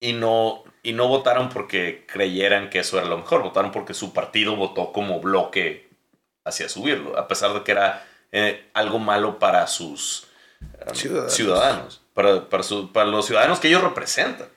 [0.00, 4.12] Y no, y no votaron porque creyeran que eso era lo mejor, votaron porque su
[4.12, 5.88] partido votó como bloque
[6.44, 10.26] hacia subirlo, a pesar de que era eh, algo malo para sus
[10.60, 14.48] um, ciudadanos, para, para, los ciudadanos que ellos representan.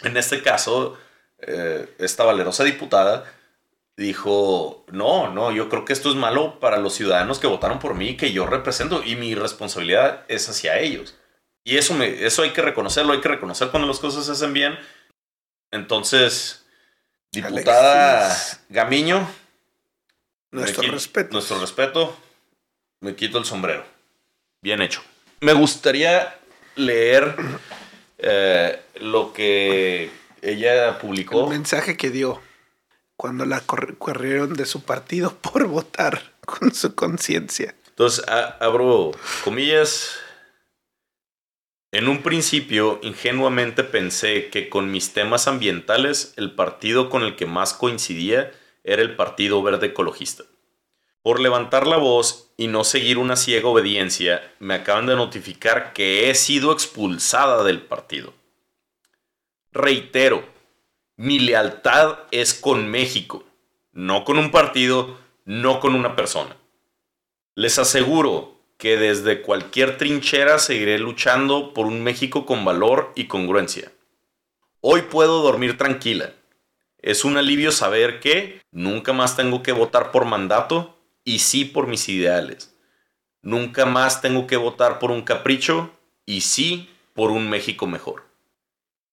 [0.00, 0.96] En este caso,
[1.38, 3.24] eh, esta valerosa diputada
[3.96, 7.94] dijo, no, no, yo creo que esto es malo para los ciudadanos que votaron por
[7.94, 11.16] mí, que yo represento, y mi responsabilidad es hacia ellos.
[11.64, 14.52] Y eso, me, eso hay que reconocerlo, hay que reconocer cuando las cosas se hacen
[14.52, 14.78] bien.
[15.70, 16.64] Entonces,
[17.32, 18.36] diputada
[18.68, 19.28] Gamiño,
[20.50, 21.32] nuestro respeto.
[21.32, 22.16] Nuestro respeto,
[23.00, 23.84] me quito el sombrero.
[24.62, 25.02] Bien hecho.
[25.40, 26.38] Me gustaría
[26.76, 27.34] leer
[28.18, 30.10] eh, lo que
[30.42, 31.44] ella publicó.
[31.44, 32.40] El mensaje que dio
[33.16, 37.74] cuando la corrieron de su partido por votar con su conciencia.
[37.88, 40.18] Entonces, abro comillas.
[41.92, 47.46] En un principio, ingenuamente pensé que con mis temas ambientales, el partido con el que
[47.46, 48.52] más coincidía
[48.84, 50.44] era el Partido Verde Ecologista.
[51.22, 56.28] Por levantar la voz y no seguir una ciega obediencia, me acaban de notificar que
[56.28, 58.34] he sido expulsada del partido.
[59.72, 60.46] Reitero,
[61.16, 63.44] mi lealtad es con México,
[63.92, 66.56] no con un partido, no con una persona.
[67.54, 73.90] Les aseguro que desde cualquier trinchera seguiré luchando por un México con valor y congruencia.
[74.82, 76.34] Hoy puedo dormir tranquila.
[76.98, 81.86] Es un alivio saber que nunca más tengo que votar por mandato y sí por
[81.86, 82.76] mis ideales.
[83.40, 85.90] Nunca más tengo que votar por un capricho
[86.26, 88.24] y sí por un México mejor.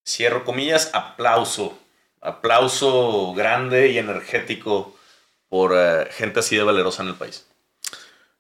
[0.06, 1.80] Cierro comillas, aplauso
[2.24, 4.96] aplauso grande y energético
[5.50, 7.46] por eh, gente así de valerosa en el país.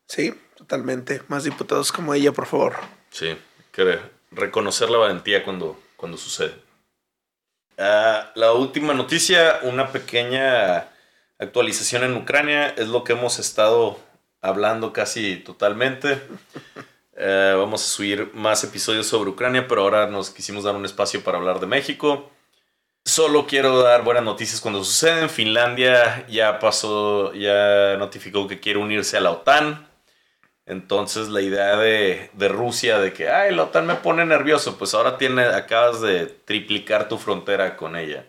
[0.08, 1.22] Sí, totalmente.
[1.28, 2.76] Más diputados como ella, por favor.
[3.12, 3.38] Sí,
[3.72, 4.00] que
[4.32, 6.56] reconocer la valentía cuando, cuando sucede.
[7.78, 10.88] Ah, la última noticia, una pequeña
[11.38, 14.00] actualización en Ucrania, es lo que hemos estado
[14.42, 16.22] hablando casi totalmente.
[17.16, 21.24] Eh, vamos a subir más episodios sobre Ucrania, pero ahora nos quisimos dar un espacio
[21.24, 22.32] para hablar de México.
[23.06, 25.30] Solo quiero dar buenas noticias cuando suceden.
[25.30, 29.88] Finlandia ya pasó, ya notificó que quiere unirse a la OTAN.
[30.66, 35.18] Entonces la idea de, Rusia de que, ay, la OTAN me pone nervioso, pues ahora
[35.18, 38.26] tiene, acabas de triplicar tu frontera con ella.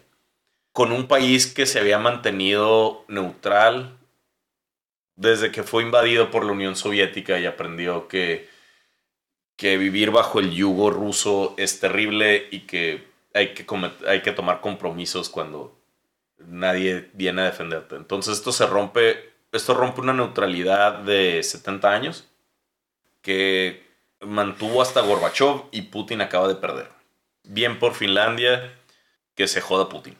[0.72, 3.96] Con un país que se había mantenido neutral
[5.14, 8.48] desde que fue invadido por la Unión Soviética y aprendió que,
[9.56, 15.78] que vivir bajo el yugo ruso es terrible y que hay que, tomar compromisos cuando
[16.38, 17.96] nadie viene a defenderte.
[17.96, 22.28] Entonces esto se rompe esto rompe una neutralidad de 70 años
[23.22, 23.86] que
[24.20, 26.88] mantuvo hasta Gorbachev y Putin acaba de perder.
[27.44, 28.74] Bien por Finlandia,
[29.36, 30.16] que se joda Putin.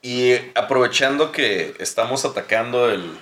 [0.00, 3.18] Y aprovechando que estamos atacando el,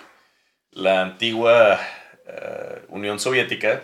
[0.72, 1.80] la antigua
[2.26, 3.82] eh, Unión Soviética,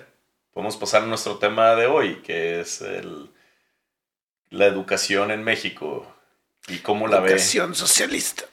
[0.53, 3.32] podemos pasar a nuestro tema de hoy, que es el,
[4.53, 6.07] la educación en México
[6.69, 7.31] y cómo la ve.
[7.31, 8.45] Educación socialista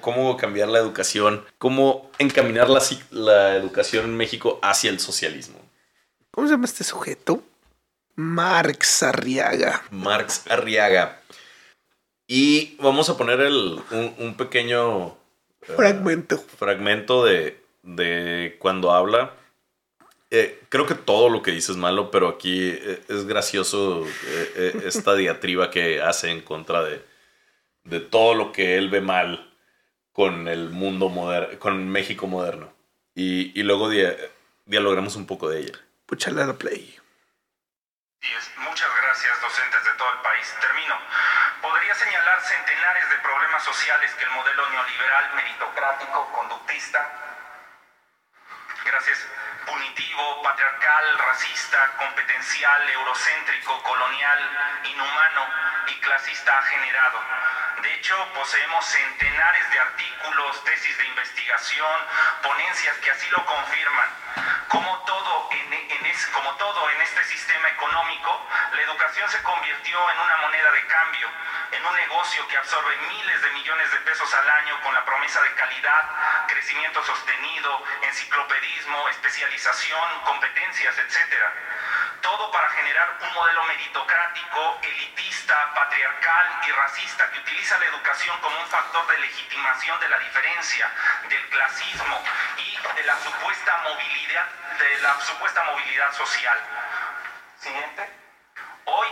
[0.00, 5.58] cómo, cambiar la educación, cómo encaminar la, la educación en México hacia el socialismo.
[6.30, 7.42] ¿Cómo se llama este sujeto?
[8.16, 9.82] Marx Arriaga.
[9.90, 11.20] Marx Arriaga.
[12.26, 13.80] Y vamos a poner el,
[14.18, 15.08] un, pequeño
[15.62, 16.38] eh, fragmento.
[16.38, 19.34] fragmento de, cuando habla.
[20.30, 24.06] Eh, creo que todo lo que dice es malo, pero aquí eh, es gracioso
[24.84, 27.04] esta diatriba que hace en contra de,
[27.84, 29.52] de todo lo que él ve mal
[30.12, 32.72] con el mundo moderno, con México moderno.
[33.14, 33.90] Y, y luego
[34.66, 35.74] dialogramos un poco de ella.
[36.06, 37.00] Puchale la play.
[38.58, 40.54] Muchas gracias, docentes de todo el país.
[40.60, 40.94] Termino.
[41.62, 47.00] Podría señalar centenares de problemas sociales que el modelo neoliberal, meritocrático, conductista,
[48.84, 49.26] gracias,
[49.66, 54.38] punitivo, patriarcal, racista, competencial, eurocéntrico, colonial,
[54.84, 55.46] inhumano
[55.88, 57.20] y clasista ha generado
[57.82, 62.00] de hecho, poseemos centenares de artículos, tesis de investigación,
[62.42, 64.08] ponencias que así lo confirman.
[64.68, 70.36] Como todo en, como todo en este sistema económico, la educación se convirtió en una
[70.38, 71.28] moneda de cambio,
[71.72, 75.40] en un negocio que absorbe miles de millones de pesos al año con la promesa
[75.42, 76.04] de calidad,
[76.48, 81.52] crecimiento sostenido, enciclopedismo, especialización, competencias, etcétera
[82.20, 88.58] todo para generar un modelo meritocrático, elitista, patriarcal y racista que utiliza la educación como
[88.58, 90.90] un factor de legitimación de la diferencia,
[91.28, 92.22] del clasismo
[92.58, 94.46] y de la supuesta movilidad,
[94.78, 96.58] de la supuesta movilidad social.
[97.60, 98.08] Siguiente.
[98.86, 99.08] Hoy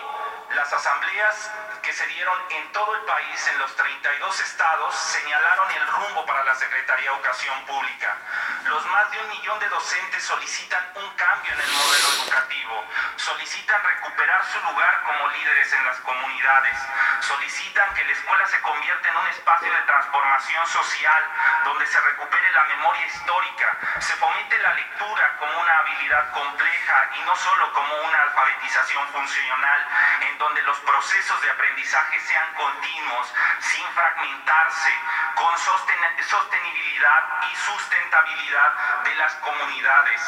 [0.55, 1.51] las asambleas
[1.83, 6.45] que se dieron en todo el país, en los 32 estados, señalaron el rumbo para
[6.45, 8.17] la Secretaría de Educación Pública.
[8.65, 12.85] Los más de un millón de docentes solicitan un cambio en el modelo educativo,
[13.17, 16.77] solicitan recuperar su lugar como líderes en las comunidades,
[17.21, 21.25] solicitan que la escuela se convierta en un espacio de transformación social
[21.65, 27.21] donde se recupere la memoria histórica, se fomente la lectura como una habilidad compleja y
[27.23, 29.87] no solo como una alfabetización funcional,
[30.23, 34.91] en donde los procesos de aprendizaje sean continuos, sin fragmentarse,
[35.35, 40.21] con sostenibilidad y sustentabilidad de las comunidades,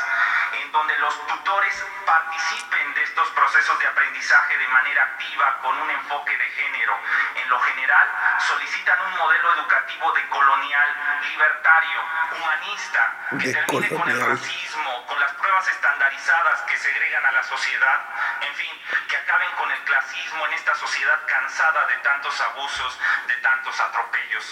[0.61, 5.91] en donde los tutores participen de estos procesos de aprendizaje de manera activa con un
[5.91, 6.99] enfoque de género.
[7.37, 8.09] En lo general,
[8.47, 12.01] solicitan un modelo educativo decolonial, libertario,
[12.37, 18.01] humanista, que termine con el racismo, con las pruebas estandarizadas que segregan a la sociedad,
[18.43, 18.71] en fin,
[19.09, 24.45] que acaben con el clasismo en esta sociedad cansada de tantos abusos, de tantos atropellos.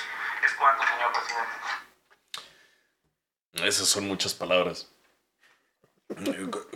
[0.45, 1.57] Es cuanto, señor presidente.
[3.69, 4.89] Esas son muchas palabras.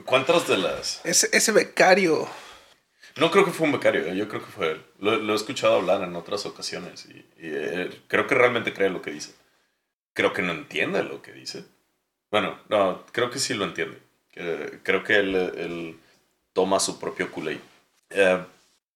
[0.04, 1.00] ¿Cuántas de las...?
[1.04, 2.28] Ese, ese becario.
[3.16, 4.86] No creo que fue un becario, yo creo que fue él.
[4.98, 7.22] Lo, he escuchado hablar en otras ocasiones y,
[8.08, 9.34] creo que realmente cree lo que dice.
[10.14, 11.64] Creo que no entiende lo que dice.
[12.30, 14.00] Bueno, no, creo que sí lo entiende.
[14.82, 16.00] Creo que él,
[16.54, 17.60] toma su propio culé.
[18.10, 18.44] Eh,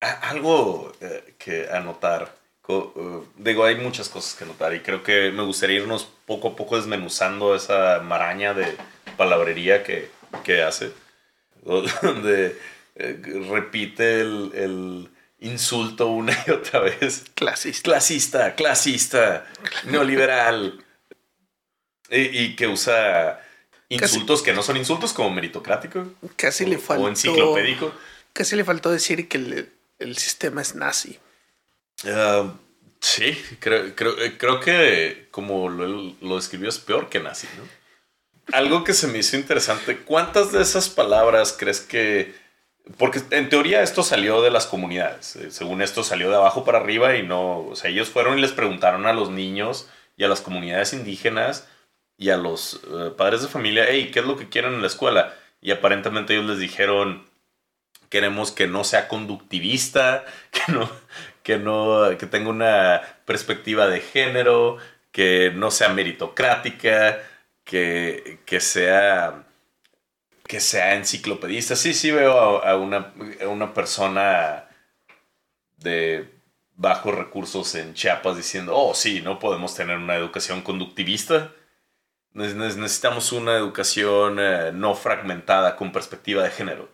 [0.00, 2.34] algo eh, que anotar.
[2.68, 6.56] Eh, digo, hay muchas cosas que anotar y creo que me gustaría irnos poco a
[6.56, 8.76] poco desmenuzando esa maraña de
[9.16, 10.10] palabrería que,
[10.44, 10.92] que hace.
[12.02, 12.58] Donde
[13.48, 17.24] repite el, insulto una y otra vez.
[17.34, 17.82] Clasista.
[17.82, 19.46] Clasista, clasista,
[19.84, 20.82] neoliberal.
[22.10, 23.40] y, y, que usa
[23.88, 26.06] insultos que no son insultos, como meritocrático.
[26.36, 27.04] Casi o, le faltó.
[27.04, 27.92] O enciclopédico.
[28.32, 31.18] Casi le faltó decir que el, el sistema es nazi.
[32.04, 32.50] Uh,
[33.00, 37.64] sí, creo, creo, eh, creo, que como lo, lo describió es peor que nazi, ¿no?
[38.52, 42.34] Algo que se me hizo interesante, ¿cuántas de esas palabras crees que...
[42.96, 46.78] Porque en teoría esto salió de las comunidades, eh, según esto salió de abajo para
[46.78, 50.28] arriba y no, o sea, ellos fueron y les preguntaron a los niños y a
[50.28, 51.66] las comunidades indígenas
[52.16, 54.86] y a los uh, padres de familia, hey, ¿qué es lo que quieren en la
[54.86, 55.34] escuela?
[55.60, 57.25] Y aparentemente ellos les dijeron,
[58.08, 60.90] queremos que no sea conductivista, que no,
[61.42, 64.78] que no, que tenga una perspectiva de género,
[65.12, 67.18] que no sea meritocrática,
[67.64, 69.46] que, que sea
[70.46, 71.76] que sea enciclopedista.
[71.76, 74.68] Sí, sí veo a, una, a una persona
[75.76, 76.32] de
[76.74, 81.52] bajos recursos en Chiapas diciendo, oh, sí, no podemos tener una educación conductivista.
[82.32, 86.88] Necesitamos una educación eh, no fragmentada con perspectiva de género.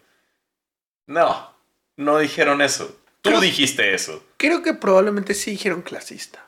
[1.06, 1.54] No,
[1.96, 2.96] no dijeron eso.
[3.20, 4.24] Tú creo, dijiste eso.
[4.36, 6.46] Creo que probablemente sí dijeron clasista.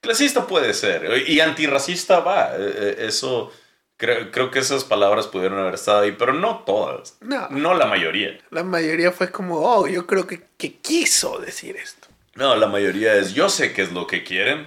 [0.00, 1.28] Clasista puede ser.
[1.28, 2.56] Y antirracista va.
[2.56, 3.52] Eso.
[3.96, 7.18] Creo, creo, que esas palabras pudieron haber estado ahí, pero no todas.
[7.20, 7.48] No.
[7.50, 8.38] No la mayoría.
[8.50, 12.08] La mayoría fue como, oh, yo creo que, que quiso decir esto.
[12.34, 14.66] No, la mayoría es, yo sé qué es lo que quieren.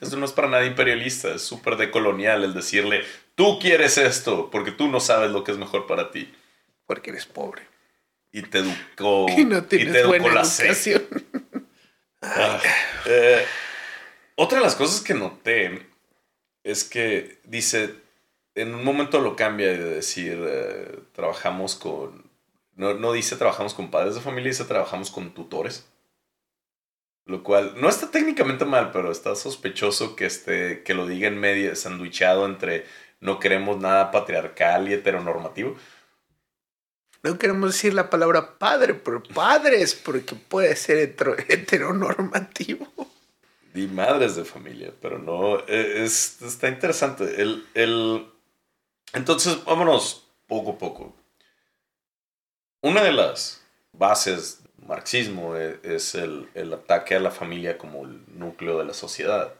[0.00, 3.02] Eso no es para nada imperialista, es súper decolonial el decirle,
[3.34, 6.34] tú quieres esto porque tú no sabes lo que es mejor para ti.
[6.86, 7.62] Porque eres pobre.
[8.36, 9.26] Y te educó.
[9.36, 11.02] Y no tienes y te educó buena la educación.
[12.22, 12.60] Ah,
[13.04, 13.44] eh,
[14.34, 15.86] otra de las cosas que noté
[16.64, 17.94] es que dice,
[18.56, 22.28] en un momento lo cambia de decir, eh, trabajamos con,
[22.74, 25.86] no, no, dice trabajamos con padres de familia, dice trabajamos con tutores.
[27.26, 31.38] Lo cual no está técnicamente mal, pero está sospechoso que, esté, que lo diga en
[31.38, 32.86] medio, sandwichado entre
[33.20, 35.76] no queremos nada patriarcal y heteronormativo.
[37.26, 42.86] No queremos decir la palabra padre, pero padres, porque puede ser hetero, heteronormativo.
[43.74, 47.42] Y madres de familia, pero no, es, está interesante.
[47.42, 48.30] El, el,
[49.12, 51.16] entonces, vámonos poco a poco.
[52.82, 53.60] Una de las
[53.90, 58.84] bases del marxismo es, es el, el, ataque a la familia como el núcleo de
[58.84, 59.52] la sociedad.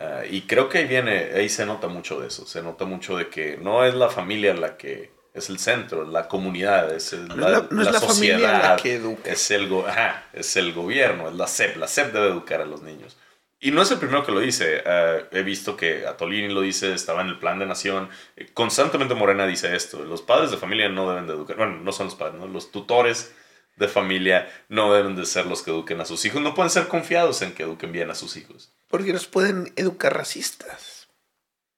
[0.00, 2.44] Uh, y creo que ahí viene, ahí se nota mucho de eso.
[2.44, 6.26] Se nota mucho de que no es la familia la que es el centro, la
[6.28, 9.30] comunidad, es el, No la, no es la la familia sociedad, la que educa.
[9.30, 11.76] es el, ajá, es el gobierno, es la SEP.
[11.76, 13.16] La SEP debe educar a los niños.
[13.60, 14.82] Y no es el primero que lo dice.
[14.84, 18.08] eh, he visto que Atolini lo dice, estaba en el plan de nación.
[18.36, 20.04] Eh, constantemente Morena dice esto.
[20.04, 21.56] Los padres de familia no deben de educar.
[21.56, 22.46] Bueno, no son los padres, ¿no?
[22.46, 23.34] Los tutores
[23.76, 26.40] de familia no deben de ser los que eduquen a sus hijos.
[26.40, 28.72] No pueden ser confiados en que eduquen bien a sus hijos.
[28.88, 31.08] Porque nos pueden educar racistas.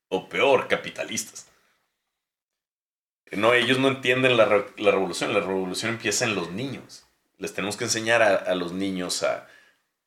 [0.08, 1.46] O peor, capitalistas.
[3.32, 5.32] No, ellos no entienden la, re- la revolución.
[5.32, 7.04] La revolución empieza en los niños.
[7.38, 9.46] Les tenemos que enseñar a, a los niños a,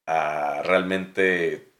[0.06, 1.72] a realmente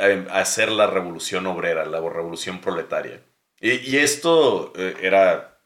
[0.00, 3.20] a, a hacer la revolución obrera, la revolución proletaria.
[3.60, 5.58] Y, y esto eh, era,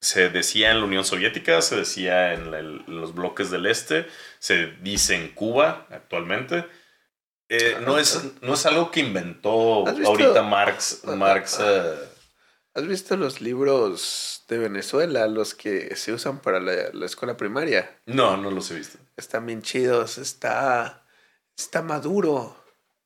[0.00, 4.06] se decía en la Unión Soviética, se decía en, la- en los bloques del este,
[4.38, 6.64] se dice en Cuba actualmente.
[7.48, 11.02] Eh, no, es, no es algo que inventó ¿Has visto- ahorita Marx.
[11.04, 11.94] Marx eh,
[12.74, 17.98] ¿Has visto los libros de Venezuela, los que se usan para la, la escuela primaria?
[18.06, 18.98] no, no los he visto.
[19.16, 20.18] Están bien chidos.
[20.18, 21.06] Está,
[21.56, 22.56] está Maduro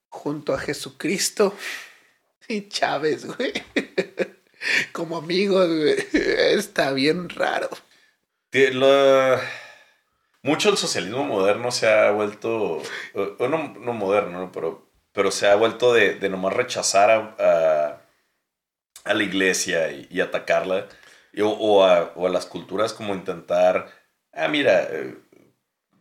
[0.09, 1.55] junto a Jesucristo
[2.49, 3.53] y Chávez, güey.
[4.93, 5.97] Como amigos, güey.
[6.13, 7.69] Está bien raro.
[8.53, 9.41] La-
[10.43, 12.83] Mucho el socialismo moderno se ha vuelto,
[13.15, 14.53] o- no, no moderno, ¿no?
[14.53, 17.98] pero, pero se ha vuelto de, de nomás rechazar a, a,
[19.09, 20.87] a la iglesia y, y atacarla,
[21.33, 23.91] y- o, o a, o a las culturas como intentar,
[24.33, 25.17] ah, mira, eh,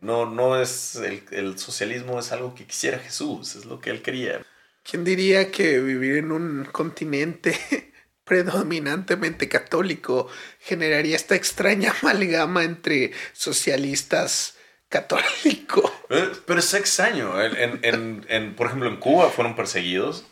[0.00, 4.02] no, no es, el, el socialismo es algo que quisiera Jesús, es lo que él
[4.02, 4.40] quería.
[4.84, 7.58] ¿Quién diría que vivir en un continente
[8.24, 10.28] predominantemente católico
[10.60, 14.56] generaría esta extraña amalgama entre socialistas
[14.88, 15.90] católicos?
[16.10, 17.40] Eh, Pero es extraño.
[17.42, 20.24] En- en- en- por ejemplo, en Cuba fueron perseguidos,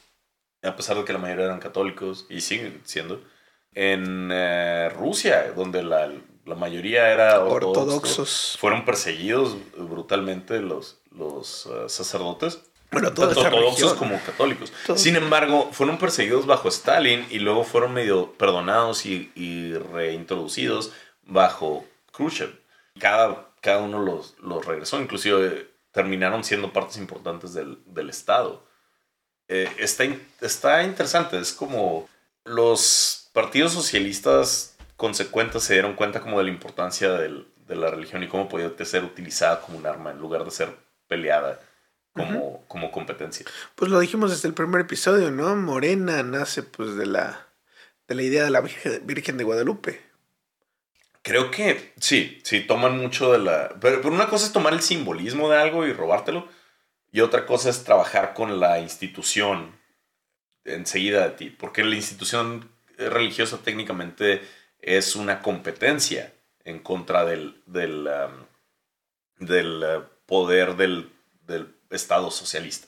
[0.63, 3.23] a pesar de que la mayoría eran católicos y siguen siendo.
[3.73, 6.11] En eh, Rusia, donde la,
[6.47, 8.57] la mayoría era ortodoxo, Ortodoxos.
[8.59, 12.63] fueron perseguidos brutalmente los, los eh, sacerdotes.
[12.91, 13.99] Bueno, toda tanto ortodoxos región.
[13.99, 14.73] como católicos.
[14.87, 14.97] Todo.
[14.97, 20.93] Sin embargo, fueron perseguidos bajo Stalin y luego fueron medio perdonados y, y reintroducidos
[21.25, 22.59] bajo Khrushchev.
[22.99, 28.65] Cada, cada uno los, los regresó, inclusive terminaron siendo partes importantes del, del Estado.
[29.49, 30.05] Eh, está,
[30.41, 32.09] está interesante, es como
[32.45, 38.23] los partidos socialistas consecuentes se dieron cuenta como de la importancia del, de la religión
[38.23, 40.75] y cómo podía ser utilizada como un arma en lugar de ser
[41.07, 41.61] peleada
[42.13, 43.45] como, como competencia.
[43.75, 45.55] Pues lo dijimos desde el primer episodio, ¿no?
[45.55, 47.47] Morena nace pues de la,
[48.09, 50.01] de la idea de la Virgen de Guadalupe.
[51.23, 53.77] Creo que sí, sí, toman mucho de la...
[53.81, 56.49] Pero, pero, una cosa es tomar el simbolismo de algo y robártelo,
[57.17, 59.75] y otra cosa es trabajar con la institución
[60.67, 64.43] enseguida de ti, porque la institución religiosa técnicamente
[64.81, 71.11] es una competencia en contra del, del, um, del uh, poder del,
[71.47, 72.87] del, Estado socialista.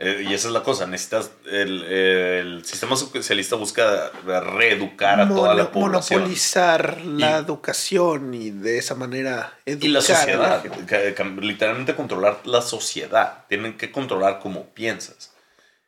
[0.00, 5.54] Eh, y esa es la cosa, necesitas, el, el, sistema socialista busca reeducar a toda
[5.54, 6.20] la población.
[6.20, 9.88] Monopolizar la educación y de esa manera educar.
[9.88, 10.64] Y la sociedad,
[11.40, 15.34] literalmente controlar la sociedad, tienen que controlar cómo piensas.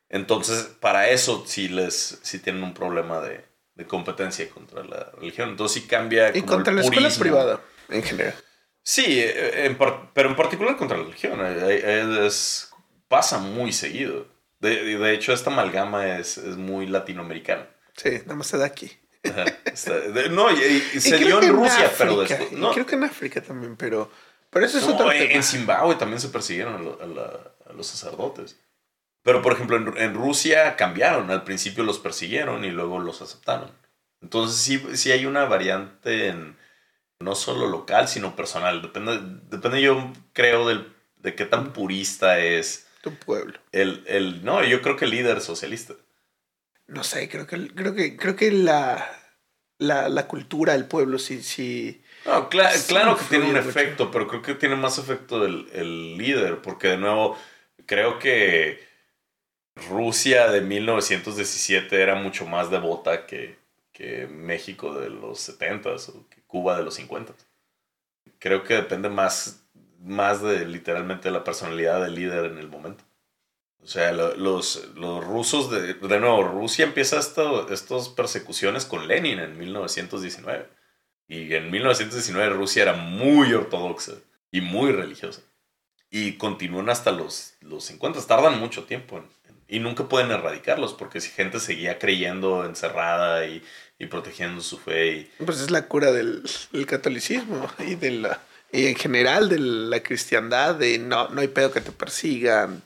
[0.09, 3.45] Entonces, para eso sí, les, sí tienen un problema de,
[3.77, 5.51] de competencia contra la religión.
[5.51, 6.37] Entonces sí cambia.
[6.37, 8.35] Y contra la escuela privada, en general.
[8.83, 9.79] Sí, en
[10.15, 11.39] pero en particular contra la religión.
[11.41, 12.70] Eh, eh, es,
[13.11, 14.29] pasa muy seguido.
[14.61, 17.67] De, de, hecho, esta amalgama es, es, muy latinoamericana.
[17.97, 18.91] Sí, nada más se da aquí.
[20.31, 22.53] no, y, se dio en Rusia, pero después.
[22.53, 22.73] No.
[22.73, 24.11] creo que en África también, pero,
[24.49, 28.57] pero eso es no, otro en, Zimbabue también se persiguieron a, a los sacerdotes.
[29.23, 31.31] Pero, por ejemplo, en, Rusia cambiaron.
[31.31, 33.71] Al principio los persiguieron y luego los aceptaron.
[34.23, 36.57] Entonces, sí, sí hay una variante en,
[37.19, 38.83] no solo local, sino personal.
[38.83, 42.87] Depende, depende yo creo, del, de qué tan purista es.
[43.01, 43.59] Tu pueblo.
[43.73, 45.95] El, el, no, yo creo que el líder socialista.
[46.87, 49.09] No sé, creo que, creo que, creo que la,
[49.79, 51.43] la, la cultura del pueblo sí...
[51.43, 56.19] sí no, claro que tiene un efecto, pero creo que tiene más efecto el, el
[56.19, 57.39] líder, porque de nuevo,
[57.87, 58.87] creo que
[59.89, 63.57] Rusia de 1917 era mucho más devota que,
[63.93, 67.33] que México de los 70s o que Cuba de los 50
[68.39, 69.60] Creo que depende más,
[70.01, 73.05] más de literalmente la personalidad del líder en el momento.
[73.83, 79.59] O sea, los, los rusos, de, de nuevo, Rusia empieza estas persecuciones con Lenin en
[79.59, 80.69] 1919.
[81.29, 84.13] Y en 1919 Rusia era muy ortodoxa
[84.51, 85.43] y muy religiosa.
[86.11, 88.21] Y continúan hasta los, los 50.
[88.27, 89.25] Tardan mucho tiempo en,
[89.71, 93.63] y nunca pueden erradicarlos porque si gente seguía creyendo encerrada y,
[93.99, 95.13] y protegiendo su fe.
[95.39, 95.45] Y...
[95.45, 96.43] Pues es la cura del,
[96.89, 98.41] catolicismo y, de la,
[98.73, 102.83] y en general de la cristiandad, de no, no hay pedo que te persigan,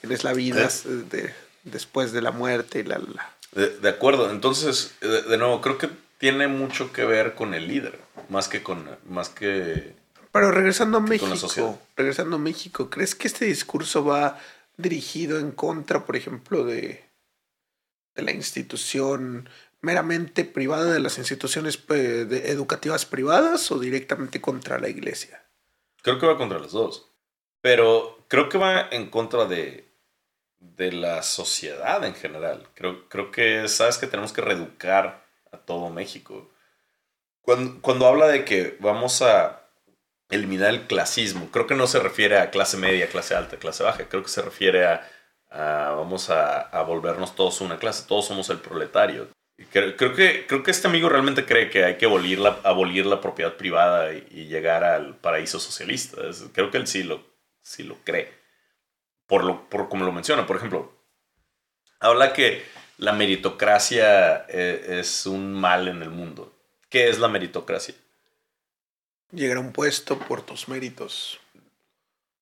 [0.00, 0.68] tienes la vida
[1.10, 1.32] de,
[1.64, 2.98] después de la muerte y la...
[2.98, 3.30] la...
[3.52, 7.98] De, acuerdo, entonces, de, nuevo, creo que tiene mucho que ver con el líder,
[8.28, 8.88] más que con...
[9.08, 9.94] Más que
[10.34, 14.40] pero regresando a México, regresando a México, ¿crees que este discurso va
[14.76, 17.04] dirigido en contra, por ejemplo, de,
[18.16, 19.48] de la institución
[19.84, 25.44] meramente privada, de las instituciones educativas privadas o directamente contra la iglesia?
[26.02, 27.10] Creo que va contra las dos.
[27.60, 29.88] Pero creo que va en contra de,
[30.58, 32.68] de la sociedad en general.
[32.74, 36.50] Creo, creo que sabes que tenemos que reeducar a todo México.
[37.40, 39.64] Cuando, cuando habla de que vamos a
[40.30, 41.50] eliminar el clasismo.
[41.50, 44.08] Creo que no se refiere a clase media, clase alta, clase baja.
[44.08, 45.08] Creo que se refiere a,
[45.50, 48.06] vamos a, volvernos todos una clase.
[48.06, 49.28] Todos somos el proletario.
[49.70, 53.20] Creo, que, creo que este amigo realmente cree que hay que abolir la, abolir la
[53.20, 56.22] propiedad privada y, llegar al paraíso socialista.
[56.52, 57.24] creo que él sí lo,
[57.62, 58.32] sí lo cree.
[59.26, 60.92] Por, lo, por como lo menciona, por ejemplo,
[62.00, 62.64] habla que
[62.98, 66.52] la meritocracia eh, es un mal en el mundo.
[66.88, 67.94] ¿Qué es la meritocracia?
[69.34, 71.40] llegar a un puesto por tus méritos.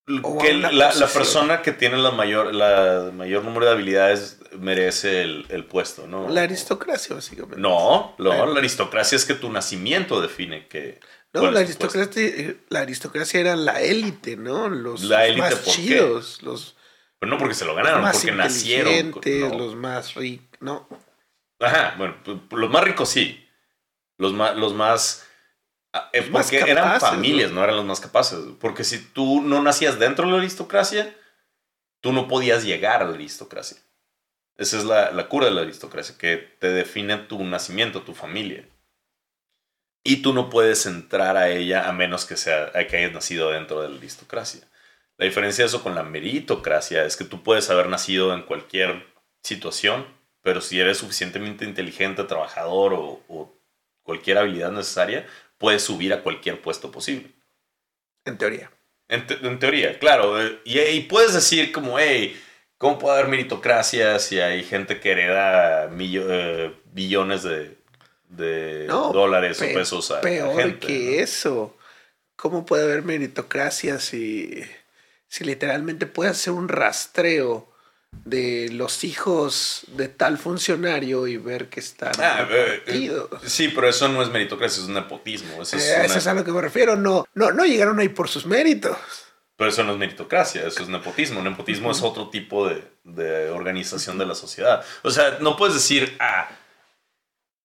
[0.04, 5.46] Que la, la, persona que tiene la mayor, la mayor número de habilidades merece el,
[5.48, 6.28] el puesto, ¿no?
[6.28, 7.60] La aristocracia, básicamente.
[7.60, 10.98] No, no, la aristocracia es que tu nacimiento define que.
[11.32, 14.68] No, la aristocracia, la aristocracia era la élite, ¿no?
[14.68, 16.42] Los, más chidos.
[16.42, 16.76] Los,
[17.20, 19.14] Pero no porque se lo ganaron, porque nacieron.
[19.56, 20.88] Los más ricos, ¿no?
[21.60, 22.16] Ajá, bueno,
[22.50, 23.48] los más ricos sí.
[24.18, 25.24] Los más, los más
[26.12, 27.62] Es porque eran familias, ¿no?
[27.62, 28.38] eran los más capaces.
[28.60, 31.14] Porque si tú no nacías dentro de la aristocracia,
[32.00, 33.78] tú no podías llegar a la aristocracia.
[34.56, 38.68] Esa es la, la cura de la aristocracia, que te define tu nacimiento, tu familia.
[40.04, 43.82] Y tú no puedes entrar a ella a menos que, sea, que hayas nacido dentro
[43.82, 44.62] de la aristocracia.
[45.16, 49.06] La diferencia de eso con la meritocracia es que tú puedes haber nacido en cualquier
[49.42, 50.06] situación,
[50.42, 53.54] pero si eres suficientemente inteligente, trabajador o, o
[54.02, 55.26] cualquier habilidad necesaria,
[55.62, 57.30] puedes subir a cualquier puesto posible.
[58.26, 58.70] En teoría.
[59.08, 60.34] En, teoría, claro.
[60.64, 62.36] Y, puedes decir como, hey,
[62.82, 70.10] ¿Cómo puede haber meritocracia si hay gente que hereda eh, billones de, dólares o pesos
[70.10, 70.84] a peor gente?
[70.88, 71.76] que eso.
[72.34, 74.64] ¿Cómo puede haber meritocracia si,
[75.28, 77.71] si literalmente puede hacer un rastreo
[78.24, 83.10] de los hijos de tal funcionario y ver que están ah, eh, eh,
[83.44, 85.62] sí, pero eso no es meritocracia, es un nepotismo.
[85.62, 86.94] Eso es, eso es a lo que me refiero.
[86.94, 88.96] No, no, no llegaron ahí por sus méritos.
[89.56, 91.42] Pero eso no es meritocracia, eso es nepotismo.
[91.42, 94.84] Nepotismo es otro tipo de, organización de la sociedad.
[95.02, 96.48] O sea, no puedes decir, ah,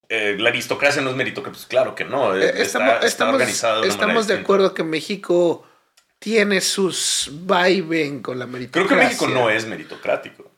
[0.10, 1.54] eh, la aristocracia no es meritocracia.
[1.54, 2.36] Pues claro que no.
[2.36, 5.67] Eh, está, estamos, organizado de Estamos de acuerdo que México
[6.20, 8.88] tiene sus vaiven con la meritocracia.
[8.88, 10.52] Creo que México no es meritocrático.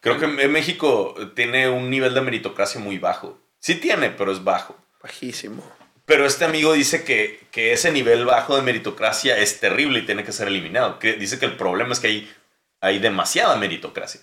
[0.00, 3.38] Creo que México tiene un nivel de meritocracia muy bajo.
[3.58, 4.76] Sí tiene, pero es bajo.
[5.02, 5.68] Bajísimo.
[6.04, 10.24] Pero este amigo dice que, que, ese nivel bajo de meritocracia es terrible y tiene
[10.24, 10.98] que ser eliminado.
[10.98, 12.32] Que dice que el problema es que hay,
[12.80, 14.20] hay demasiada meritocracia.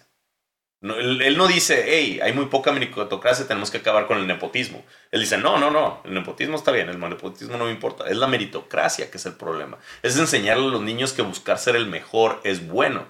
[0.81, 4.85] Él, no dice, hey, hay muy poca meritocracia, tenemos que acabar con el nepotismo.
[5.11, 8.07] Él dice, no, no, no, el nepotismo está bien, el nepotismo no me importa.
[8.07, 9.79] Es la meritocracia que es el problema.
[10.03, 13.05] Es enseñarle a los niños que buscar ser el mejor es bueno.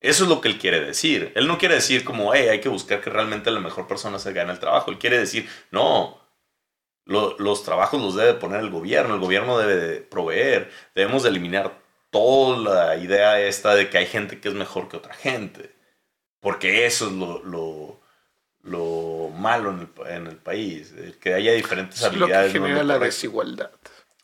[0.00, 1.32] Eso es lo que él quiere decir.
[1.36, 4.32] Él no quiere decir como, hey, hay que buscar que realmente la mejor persona se
[4.32, 4.90] gane el trabajo.
[4.90, 6.18] Él quiere decir, no,
[7.04, 11.78] los trabajos los debe poner el gobierno, el gobierno debe proveer, debemos de eliminar
[12.10, 15.74] toda la idea esta de que hay gente que es mejor que otra gente,
[16.40, 17.42] porque eso es lo,
[18.62, 19.70] lo, malo
[20.06, 22.52] en el, país, que haya diferentes habilidades.
[22.54, 23.70] Lo que genera la desigualdad.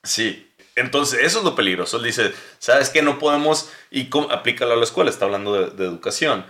[0.02, 1.96] Sí, entonces eso es lo peligroso.
[1.98, 3.02] Él dice, ¿sabes qué?
[3.02, 6.44] No podemos, y aplícalo a la escuela, está hablando de educación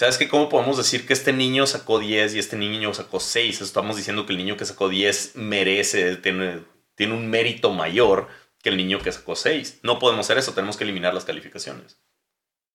[0.00, 0.28] ¿Sabes qué?
[0.28, 3.60] ¿Cómo podemos decir que este niño sacó 10 y este niño sacó 6?
[3.60, 6.64] Estamos diciendo que el niño que sacó 10 merece, tiene,
[6.94, 8.28] tiene un mérito mayor
[8.62, 9.80] que el niño que sacó 6.
[9.82, 11.98] No podemos hacer eso, tenemos que eliminar las calificaciones.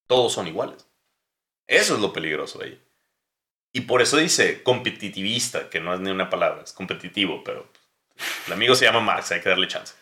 [0.06, 0.88] Todos son iguales.
[1.68, 2.82] Eso es lo peligroso ahí.
[3.74, 7.68] Y por eso dice competitivista, que no es ni una palabra, es competitivo, pero
[8.48, 9.96] el amigo se llama Marx, hay que darle chance.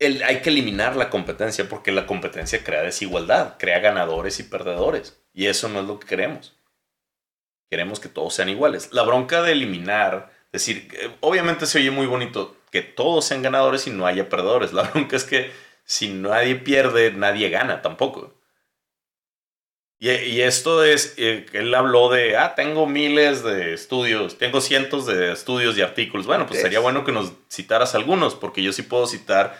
[0.00, 5.20] hay que eliminar la competencia porque la competencia crea desigualdad, crea ganadores y perdedores.
[5.34, 6.56] Y eso no es lo que queremos.
[7.70, 8.92] Queremos que todos sean iguales.
[8.92, 13.86] La bronca de eliminar, decir, eh, obviamente se oye muy bonito que todos sean ganadores
[13.86, 14.72] y no haya perdedores.
[14.72, 15.52] La bronca es que
[15.84, 18.39] si nadie pierde, nadie gana tampoco.
[20.02, 25.30] Y, esto es, eh, él habló de, ah, tengo miles de estudios, tengo cientos de
[25.32, 26.26] estudios y artículos.
[26.26, 29.58] Bueno, pues sería bueno que nos citaras algunos, porque yo sí puedo citar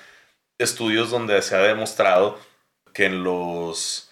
[0.57, 2.39] estudios donde se ha demostrado
[2.95, 4.11] que en los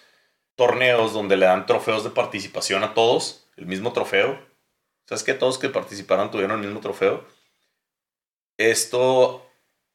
[0.55, 4.39] torneos donde le dan trofeos de participación a todos, el mismo trofeo.
[5.05, 7.25] ¿Sabes que todos que participaron tuvieron el mismo trofeo?
[8.57, 9.49] Esto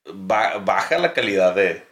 [0.04, 1.86] baja la calidad de,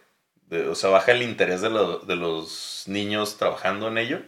[0.67, 4.21] o sea, baja el interés de, los niños trabajando en ello,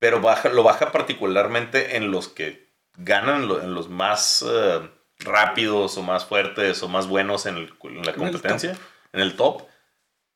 [0.00, 4.80] pero baja, lo baja particularmente en los que ganan, en los más eh,
[5.20, 7.70] rápidos o más fuertes o más buenos en,
[8.04, 8.76] la competencia,
[9.12, 9.62] en el top,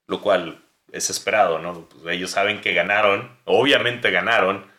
[0.07, 0.63] lo cual
[0.93, 1.89] es esperado, ¿no?
[1.89, 4.71] Pues ellos saben que ganaron, obviamente ganaron,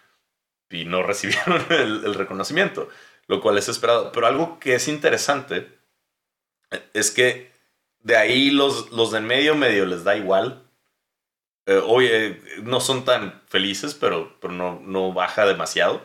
[0.70, 2.90] y no recibieron el, reconocimiento,
[3.28, 4.12] lo cual es esperado.
[4.12, 5.80] Pero algo que es interesante
[6.94, 7.52] es que
[8.00, 10.64] de ahí los, los de medio medio les da igual.
[11.68, 16.01] Eh, eh, no son tan felices, pero, pero no, no baja demasiado.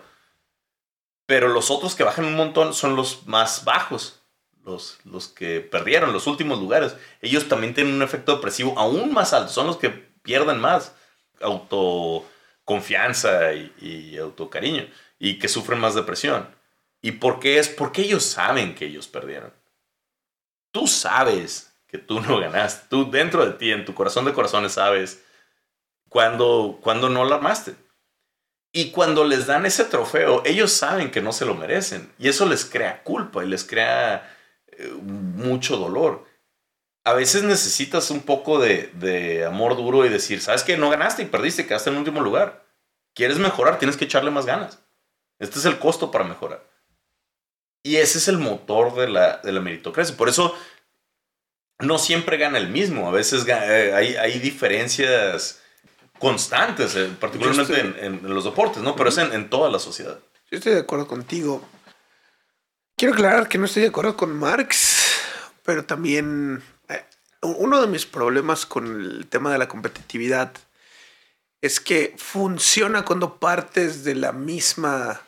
[1.26, 4.22] Pero los otros que bajan un montón son los más bajos.
[4.64, 9.32] Los, los, que perdieron los últimos lugares, ellos también tienen un efecto depresivo aún más
[9.32, 9.52] alto.
[9.52, 10.94] Son los que pierden más
[11.40, 14.86] autoconfianza y, y autocariño
[15.18, 16.48] y que sufren más depresión.
[17.02, 17.68] ¿Y por qué es?
[17.68, 19.52] Porque ellos saben que ellos perdieron.
[20.72, 22.86] Tú sabes que tú no ganaste.
[22.88, 25.24] Tú dentro de ti, en tu corazón de corazones, sabes
[26.10, 27.74] cuando, cuando no la armaste.
[28.72, 32.12] Y cuando les dan ese trofeo, ellos saben que no se lo merecen.
[32.18, 34.36] Y eso les crea culpa y les crea
[34.68, 36.26] eh, mucho dolor.
[37.04, 40.76] A veces necesitas un poco de, amor duro y decir, ¿sabes qué?
[40.76, 42.66] No ganaste y perdiste, quedaste en último lugar.
[43.14, 43.78] ¿Quieres mejorar?
[43.78, 44.78] Tienes que echarle más ganas.
[45.38, 46.62] Este es el costo para mejorar.
[47.82, 50.14] Y ese es el motor de la, de la meritocracia.
[50.16, 50.54] Por eso
[51.80, 53.08] no siempre gana el mismo.
[53.08, 55.60] A veces eh, hay, diferencias
[56.20, 58.94] constantes, eh, particularmente en, los deportes, ¿no?
[58.94, 60.18] Pero es en, toda la sociedad.
[60.50, 61.66] Yo estoy de acuerdo contigo.
[62.96, 65.22] Quiero aclarar que no estoy de acuerdo con Marx,
[65.64, 67.04] pero también eh,
[67.42, 70.52] uno de mis problemas con el tema de la competitividad
[71.62, 75.22] es que funciona cuando partes de la misma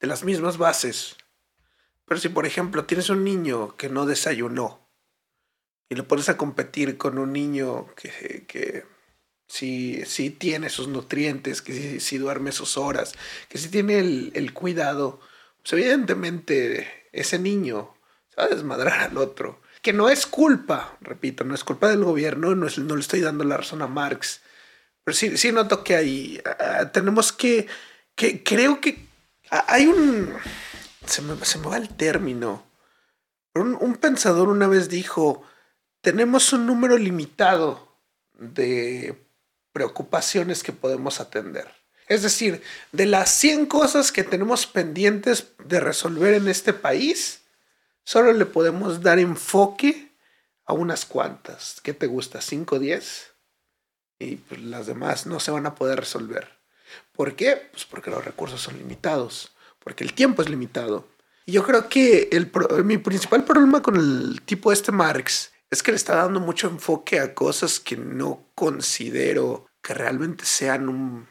[0.00, 1.16] de las mismas bases.
[2.04, 4.86] Pero si por ejemplo tienes un niño que no desayunó
[5.88, 8.84] y lo pones a competir con un niño que,
[9.46, 13.14] si, si tiene sus nutrientes, que si, duerme sus horas,
[13.48, 15.20] que si tiene el, cuidado,
[15.62, 17.94] pues evidentemente ese niño
[18.28, 19.60] se va a desmadrar al otro.
[19.82, 23.20] Que no es culpa, repito, no es culpa del gobierno, no, es, no le estoy
[23.20, 24.40] dando la razón a Marx,
[25.04, 27.68] pero sí, sí noto que ahí ah, tenemos que,
[28.16, 29.06] que, creo que
[29.48, 30.34] hay un,
[31.04, 32.66] se me, se me va el término,
[33.54, 35.44] un, un pensador una vez dijo,
[36.00, 37.96] tenemos un número limitado
[38.34, 39.25] de
[39.76, 41.70] preocupaciones que podemos atender.
[42.08, 42.62] Es decir,
[42.92, 47.42] de las 100 cosas que tenemos pendientes de resolver en este país,
[48.02, 50.16] solo le podemos dar enfoque
[50.64, 51.82] a unas cuantas.
[51.82, 52.38] ¿Qué te gusta?
[52.38, 53.32] ¿5 o 10?
[54.18, 56.48] Y pues las demás no se van a poder resolver.
[57.12, 57.68] ¿Por qué?
[57.70, 61.06] Pues porque los recursos son limitados, porque el tiempo es limitado.
[61.44, 62.30] Y yo creo que
[62.82, 67.20] mi principal problema con el tipo este Marx es que le está dando mucho enfoque
[67.20, 71.28] a cosas que no considero que realmente sean un,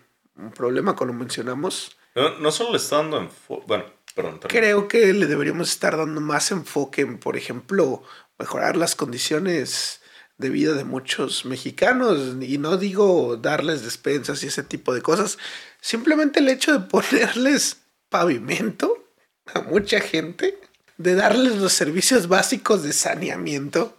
[0.55, 1.97] problema, como mencionamos.
[2.15, 6.51] No, solo le está dando enfoque, bueno, perdón, Creo que le deberíamos estar dando más
[6.51, 8.03] enfoque en, por ejemplo,
[8.39, 10.01] mejorar las condiciones
[10.37, 12.37] de vida de muchos mexicanos.
[12.41, 15.37] Y no digo darles despensas y ese tipo de cosas.
[15.81, 19.09] Simplemente el hecho de ponerles pavimento
[19.53, 20.57] a mucha gente,
[20.97, 23.97] de darles los servicios básicos de saneamiento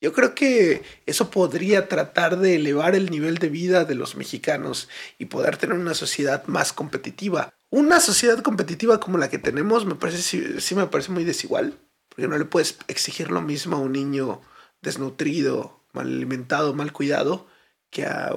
[0.00, 4.88] yo creo que eso podría tratar de elevar el nivel de vida de los mexicanos
[5.18, 7.52] y poder tener una sociedad más competitiva.
[7.68, 11.78] Una sociedad competitiva como la que tenemos me parece sí, me parece muy desigual,
[12.08, 14.40] porque no le puedes exigir lo mismo a un niño
[14.80, 17.46] desnutrido, mal alimentado, mal cuidado,
[17.90, 18.34] que a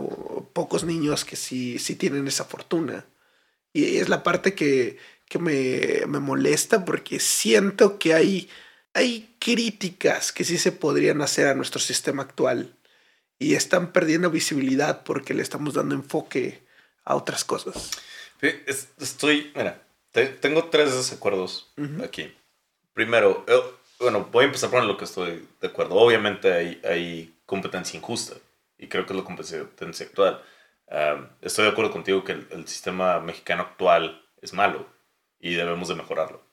[0.52, 3.06] pocos niños que sí, sí tienen esa fortuna.
[3.72, 4.98] Y es la parte que,
[5.30, 8.50] que me, me molesta porque siento que hay
[8.94, 12.76] hay críticas que sí se podrían hacer a nuestro sistema actual
[13.40, 16.64] y están perdiendo visibilidad porque le estamos dando enfoque
[17.04, 17.92] a otras cosas.
[19.00, 19.82] Estoy, mira,
[20.12, 21.74] tengo tres desacuerdos
[22.04, 22.34] aquí.
[22.94, 23.60] Primero, eh,
[24.00, 25.96] bueno, voy a empezar por lo que estoy de acuerdo.
[25.96, 28.36] Obviamente hay, hay competencia injusta
[28.78, 30.42] y creo que es la competencia actual.
[31.42, 34.88] estoy de acuerdo contigo que el, sistema mexicano actual es malo
[35.40, 36.44] y debemos de mejorarlo.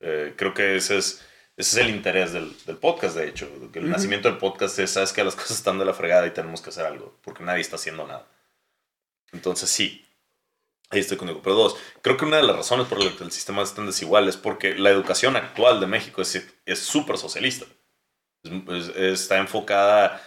[0.00, 1.24] Eh, creo que ese es
[1.56, 3.48] ese es el interés del, del podcast, de hecho.
[3.74, 6.62] El nacimiento del podcast es, sabes que las cosas están de la fregada y tenemos
[6.62, 8.26] que hacer algo, porque nadie está haciendo nada.
[9.32, 10.04] Entonces, sí,
[10.88, 11.40] ahí estoy contigo.
[11.42, 13.86] Pero dos, creo que una de las razones por las que el sistema es tan
[13.86, 17.66] desigual es porque la educación actual de México es súper socialista.
[18.96, 20.22] está enfocada...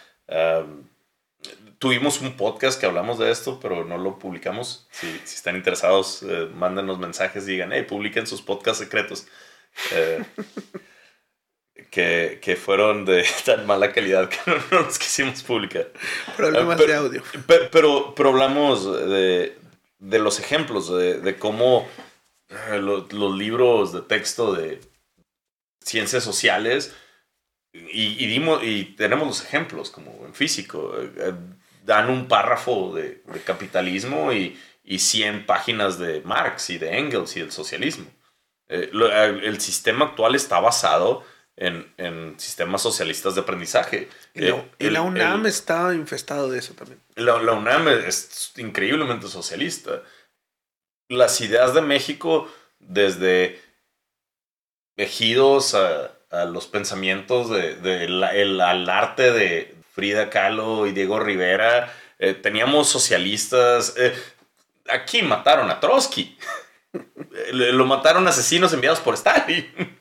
[1.80, 4.88] tuvimos un podcast que hablamos de esto, pero no lo publicamos.
[4.91, 9.28] Si, si están interesados, eh, mándenos mensajes y digan, hey, publiquen sus podcasts secretos.
[9.91, 10.23] Eh,
[11.91, 14.38] que, que, fueron de tan mala calidad que
[14.71, 15.91] no, los quisimos publicar.
[16.36, 17.23] Problemas de audio.
[17.47, 19.57] Pero, pero, hablamos de,
[19.99, 21.88] de, los ejemplos, de, de cómo
[22.49, 24.80] eh, los, los, libros de texto de
[25.82, 26.95] ciencias sociales,
[27.73, 31.34] y, y, dimos, y tenemos los ejemplos, como en físico, eh,
[31.84, 37.36] dan un párrafo de, de capitalismo y, y 100 páginas de Marx y de Engels
[37.36, 38.05] y del socialismo.
[38.67, 38.89] Eh,
[39.43, 41.23] el sistema actual está basado
[41.58, 44.10] en, en sistemas socialistas de aprendizaje.
[44.34, 46.99] Y la, eh, la UNAM está infestado de eso también.
[47.16, 50.01] La, la, UNAM es increíblemente socialista.
[51.08, 53.62] Las ideas de México, desde
[54.97, 61.20] ejidos a, a los pensamientos de, de el, al arte de Frida Kahlo y Diego
[61.20, 63.93] Rivera, eh, teníamos socialistas.
[63.97, 64.14] Eh,
[64.89, 66.38] aquí mataron a Trotsky.
[67.51, 69.95] Lo mataron asesinos enviados por Stalin.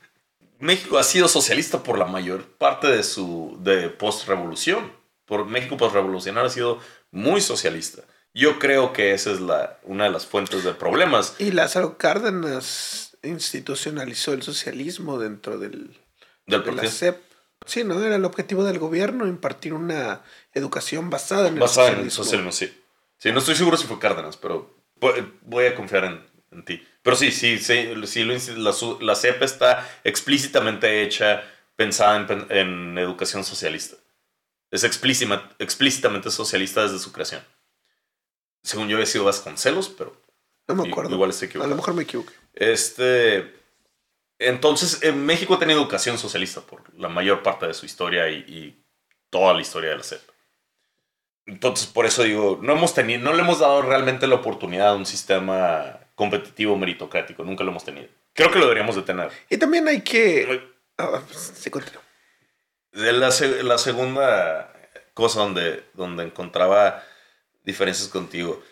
[0.65, 4.91] México ha sido socialista por la mayor parte de su de post-revolución.
[5.27, 8.03] Por México post-revolucionario ha sido muy socialista.
[8.33, 11.37] Yo creo que esa es la, una de las fuentes de problemas.
[11.39, 15.99] Y Lázaro Cárdenas institucionalizó el socialismo dentro del,
[16.47, 17.19] ¿Del de la CEP.
[17.67, 18.03] Sí, ¿no?
[18.03, 20.23] Era el objetivo del gobierno impartir una
[20.55, 21.83] educación basada en el socialismo.
[21.83, 22.83] Basada en el socialismo, sí.
[23.19, 24.75] Sí, no estoy seguro si fue Cárdenas, pero
[25.43, 26.83] voy a confiar en, en ti.
[27.05, 31.45] Pero sí, sí, sí, sí la, la CEP está explícitamente hecha
[31.77, 33.97] pensada en, educación socialista.
[34.71, 37.43] Es explícitamente socialista desde su creación.
[38.63, 40.19] Según yo había sido Vasconcelos, pero
[40.67, 41.15] no me acuerdo.
[41.15, 41.67] Igual estoy equivocado.
[41.67, 42.33] A lo mejor me equivoqué.
[42.55, 43.55] Este,
[44.39, 48.37] entonces, en México ha tenido educación socialista por la mayor parte de su historia y,
[48.49, 48.83] y
[49.29, 50.23] toda la historia de la CEP.
[51.45, 54.95] Entonces, por eso digo, no hemos tenido, no le hemos dado realmente la oportunidad a
[54.95, 57.45] un sistema competitivo meritocrático.
[57.45, 58.09] Nunca lo hemos tenido.
[58.33, 59.31] Creo que lo deberíamos de tener.
[59.49, 60.73] Y también hay que...
[60.99, 61.71] Ah, sí.
[62.93, 63.31] La,
[63.63, 64.73] la segunda
[65.15, 67.03] cosa donde, donde encontraba
[67.65, 68.63] diferencias contigo.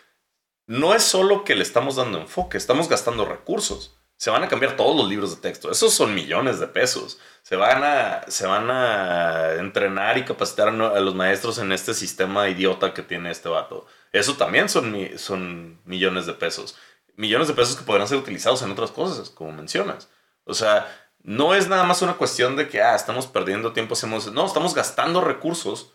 [0.65, 3.97] No es solo que le estamos dando enfoque, estamos gastando recursos.
[4.15, 5.69] Se van a cambiar todos los libros de texto.
[5.69, 7.19] Esos son millones de pesos.
[7.41, 12.47] Se van a, se van a entrenar y capacitar a los maestros en este sistema
[12.47, 13.85] idiota que tiene este vato.
[14.13, 16.77] Eso también son, son millones de pesos.
[17.15, 20.09] Millones de pesos que podrán ser utilizados en otras cosas, como mencionas.
[20.45, 20.87] O sea,
[21.21, 24.31] no es nada más una cuestión de que ah, estamos perdiendo tiempo, hacemos.
[24.31, 25.93] No, estamos gastando recursos.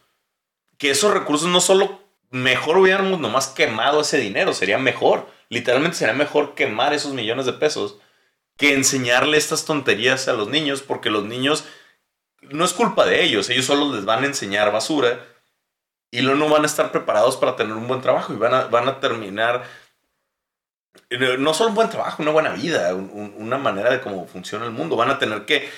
[0.77, 2.01] Que esos recursos no solo
[2.31, 5.27] mejor hubiéramos nomás quemado ese dinero, sería mejor.
[5.49, 7.99] Literalmente sería mejor quemar esos millones de pesos
[8.59, 11.65] que enseñarle estas tonterías a los niños, porque los niños
[12.43, 15.25] no es culpa de ellos, ellos solo les van a enseñar basura
[16.11, 18.65] y luego no van a estar preparados para tener un buen trabajo y van a,
[18.65, 19.65] van a terminar,
[21.39, 24.97] no solo un buen trabajo, una buena vida, una manera de cómo funciona el mundo,
[24.97, 25.69] van a tener que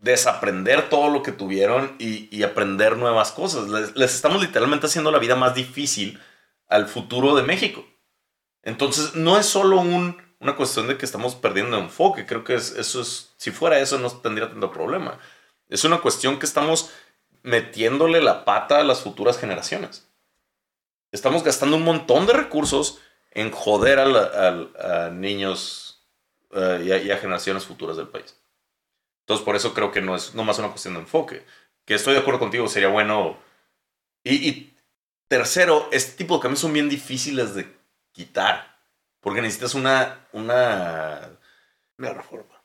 [0.00, 3.68] desaprender todo lo que tuvieron y, aprender nuevas cosas.
[3.68, 6.20] Les, estamos literalmente haciendo la vida más difícil
[6.68, 7.84] al futuro de México.
[8.62, 12.26] Entonces, no es solo un una cuestión de que estamos perdiendo enfoque.
[12.26, 15.18] Creo que eso es, si fuera eso no tendría tanto problema.
[15.70, 16.90] Es una cuestión que estamos
[17.42, 20.06] metiéndole la pata a las futuras generaciones.
[21.12, 23.00] Estamos gastando un montón de recursos
[23.34, 26.02] en joder a, niños
[26.52, 28.40] eh, y, a, generaciones futuras del país.
[29.20, 31.44] Entonces, por eso creo que no es nomás una cuestión de enfoque.
[31.84, 33.38] Que estoy de acuerdo contigo, sería bueno.
[34.22, 34.76] Y, y
[35.28, 37.74] tercero, este tipo de cambios son bien difíciles de
[38.12, 38.78] quitar.
[39.20, 40.26] Porque necesitas una.
[40.32, 41.30] Una,
[41.98, 42.62] una reforma.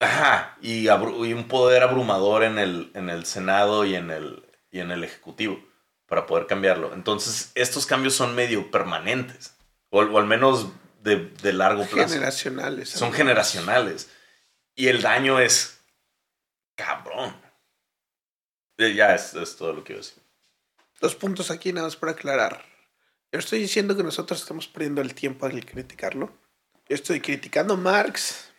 [0.00, 0.56] Ajá.
[0.62, 5.04] Y, un poder abrumador en el, en el Senado y en el, y en el
[5.04, 5.62] Ejecutivo
[6.06, 6.92] para poder cambiarlo.
[6.94, 9.56] Entonces, estos cambios son medio permanentes.
[9.90, 10.68] O, al menos
[11.02, 12.14] de, de, largo plazo.
[12.14, 12.88] Generacionales.
[12.88, 14.08] Son generacionales.
[14.74, 15.80] Y el daño es.
[16.76, 17.36] Cabrón.
[18.78, 20.22] Eh, ya es, es todo lo que iba a decir.
[21.00, 22.64] Dos puntos aquí nada más para aclarar.
[23.32, 26.32] Yo estoy diciendo que nosotros estamos perdiendo el tiempo al criticarlo.
[26.88, 28.50] Yo estoy criticando a Marx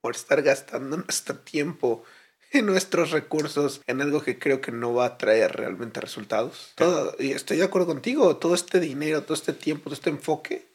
[0.00, 2.04] por estar gastando nuestro tiempo
[2.62, 6.72] nuestros recursos en algo que creo que no va a traer realmente resultados.
[6.74, 10.66] Todo, y estoy de acuerdo contigo, todo este dinero, todo este tiempo, todo este enfoque,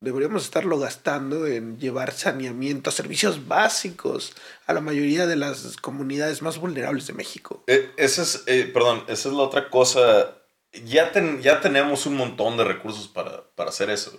[0.00, 4.34] deberíamos estarlo gastando en llevar saneamiento, servicios básicos
[4.66, 7.64] a la mayoría de las comunidades más vulnerables de México.
[7.66, 10.34] Eh, esa es, eh, perdón, esa es la otra cosa
[10.82, 14.18] ya, ya tenemos un montón de recursos para, hacer eso.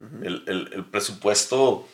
[0.00, 1.86] el, presupuesto,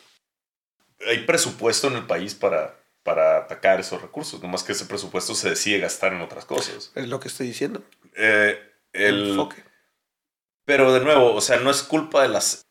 [1.07, 5.51] hay presupuesto en el país para, para atacar esos recursos, nomás que ese presupuesto se
[5.51, 6.91] decide gastar en otras cosas.
[6.93, 7.81] Es lo que estoy diciendo.
[8.17, 8.59] Eh,
[8.91, 9.63] el, enfoque.
[10.65, 12.65] Pero de nuevo, o sea, no es culpa de las...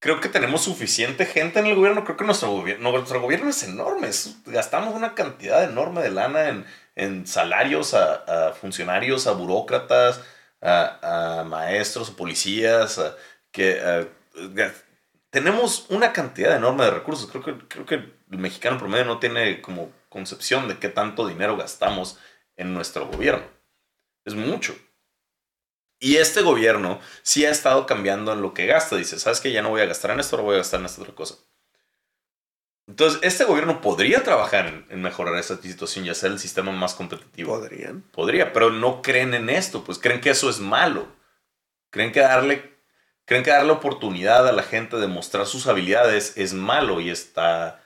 [0.00, 2.04] Creo que tenemos suficiente gente en el gobierno.
[2.04, 4.08] Creo que nuestro gobierno, nuestro gobierno es enorme.
[4.46, 6.64] gastamos una cantidad enorme de lana en,
[6.94, 10.22] en salarios a, a funcionarios, a burócratas,
[10.62, 12.98] a, maestros o policías,
[13.50, 14.08] que
[15.28, 17.30] tenemos una cantidad enorme de recursos.
[17.30, 21.56] Creo que, creo que el mexicano promedio no tiene como concepción de qué tanto dinero
[21.56, 22.18] gastamos
[22.56, 23.46] en nuestro gobierno.
[24.24, 24.76] Es mucho.
[25.98, 28.96] Y este gobierno sí ha estado cambiando en lo que gasta.
[28.96, 29.52] Dice, ¿sabes qué?
[29.52, 31.36] Ya no voy a gastar en esto, ahora voy a gastar en esta otra cosa.
[32.86, 37.58] Entonces, este gobierno podría trabajar en, mejorar esta situación y hacer el sistema más competitivo.
[37.58, 38.02] Podrían.
[38.12, 41.08] Podría, pero no creen en esto, pues creen que eso es malo.
[41.90, 42.78] Creen que darle,
[43.24, 47.80] creen que darle oportunidad a la gente de mostrar sus habilidades es malo y está.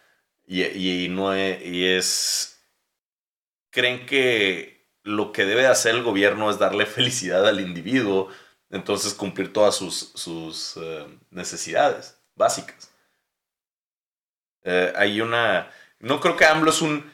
[0.50, 2.64] Y, no es, y es.
[3.70, 8.28] Creen que lo que debe hacer el gobierno es darle felicidad al individuo,
[8.70, 12.90] entonces cumplir todas sus, sus eh, necesidades básicas.
[14.64, 15.70] Eh, hay una.
[16.00, 17.12] No creo que AMLO es un.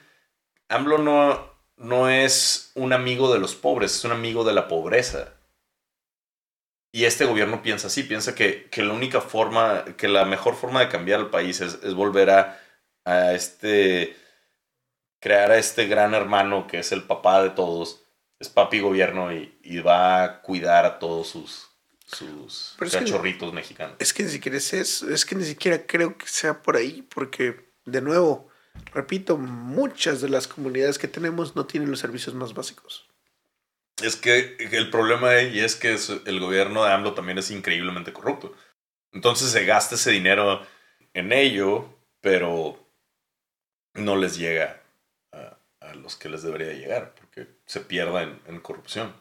[0.69, 5.35] AMLO no, no es un amigo de los pobres, es un amigo de la pobreza.
[6.93, 10.79] Y este gobierno piensa así, piensa que, que la única forma, que la mejor forma
[10.79, 12.64] de cambiar el país es, es volver a,
[13.05, 14.17] a este.
[15.21, 18.03] crear a este gran hermano que es el papá de todos,
[18.39, 21.69] es papi gobierno y, y va a cuidar a todos sus,
[22.07, 23.97] sus cachorritos mexicanos.
[23.99, 27.03] Es que ni siquiera es eso, es que ni siquiera creo que sea por ahí,
[27.03, 28.49] porque, de nuevo,
[28.93, 33.09] repito, muchas de las comunidades que tenemos no tienen los servicios más básicos.
[34.03, 35.97] Es que el problema ahí es que
[36.27, 38.55] el gobierno de AMLO también es increíblemente corrupto.
[39.13, 40.67] Entonces se gasta ese dinero
[41.13, 41.89] en ello,
[42.21, 42.84] pero
[43.95, 44.81] no les llega
[45.33, 49.13] a, los que les debería llegar, porque se pierda en corrupción.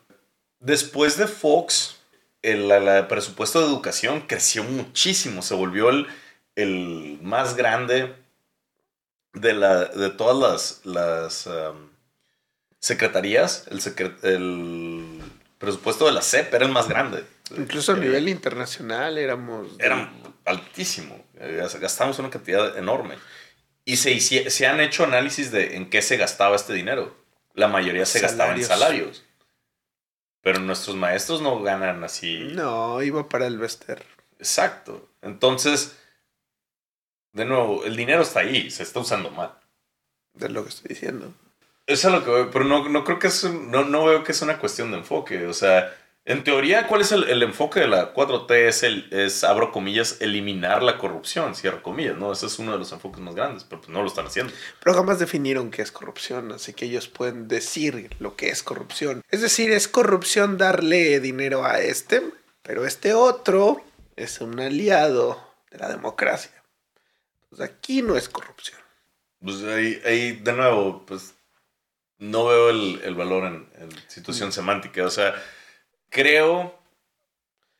[0.59, 1.97] Después de Fox,
[2.43, 6.07] el, presupuesto de educación creció muchísimo, se volvió el,
[6.55, 8.13] el más grande
[9.33, 11.89] de, la, de todas las, las um,
[12.79, 13.67] secretarías.
[13.67, 13.81] El,
[14.23, 15.21] el,
[15.57, 17.23] presupuesto de la CEP era el más grande
[17.57, 19.67] Incluso a eh, nivel internacional éramos...
[19.79, 20.11] Era
[20.43, 21.25] altísimo.
[21.39, 23.15] Eh, Gastamos una cantidad enorme.
[23.85, 27.15] Y se, se han hecho análisis de en qué se gastaba este dinero.
[27.53, 29.23] La mayoría se gastaba en Salarios.
[30.41, 32.49] Pero nuestros maestros no ganan así.
[32.53, 34.03] No, iba para el Vester.
[34.39, 35.09] Exacto.
[35.21, 35.97] Entonces,
[37.31, 39.53] de nuevo, el dinero está ahí, se está usando mal.
[40.33, 41.33] De lo que estoy diciendo.
[41.85, 44.31] Eso es lo que veo, pero no, no creo que es, no, no veo que
[44.31, 45.45] es una cuestión de enfoque.
[45.47, 45.93] O sea,
[46.25, 48.51] en teoría, ¿cuál es el, el enfoque de la 4T?
[48.51, 52.31] Es, el, es, abro comillas, eliminar la corrupción, cierro comillas, ¿no?
[52.31, 54.53] Ese es uno de los enfoques más grandes, pero pues no lo están haciendo.
[54.81, 59.21] Pero jamás definieron qué es corrupción, así que ellos pueden decir lo que es corrupción.
[59.31, 62.21] Es decir, es corrupción darle dinero a este,
[62.61, 63.83] pero este otro
[64.15, 66.53] es un aliado de la democracia.
[67.49, 68.79] Pues aquí no es corrupción.
[69.41, 71.33] Pues ahí, ahí de nuevo, pues
[72.17, 75.05] no veo el, el valor en, en situación semántica.
[75.05, 75.35] O sea,
[76.13, 76.79] creo.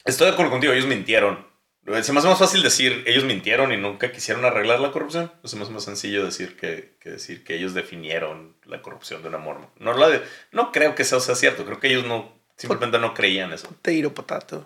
[0.04, 1.48] Estoy de acuerdo contigo, ellos mintieron.
[1.86, 5.32] Se me hace más fácil decir ellos mintieron y nunca quisieron arreglar la corrupción.
[5.44, 9.28] Se me hace más sencillo decir que, que decir que ellos definieron la corrupción de
[9.30, 9.70] una forma.
[9.80, 11.66] No, la de- no creo que eso sea cierto.
[11.66, 13.68] Creo que ellos no simplemente no creían eso.
[13.82, 14.66] Teiro potato.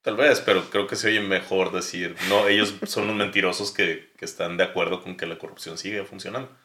[0.00, 4.10] Tal vez, pero creo que se oye mejor decir, no, ellos son unos mentirosos que,
[4.16, 6.56] que están de acuerdo con que la corrupción sigue funcionando.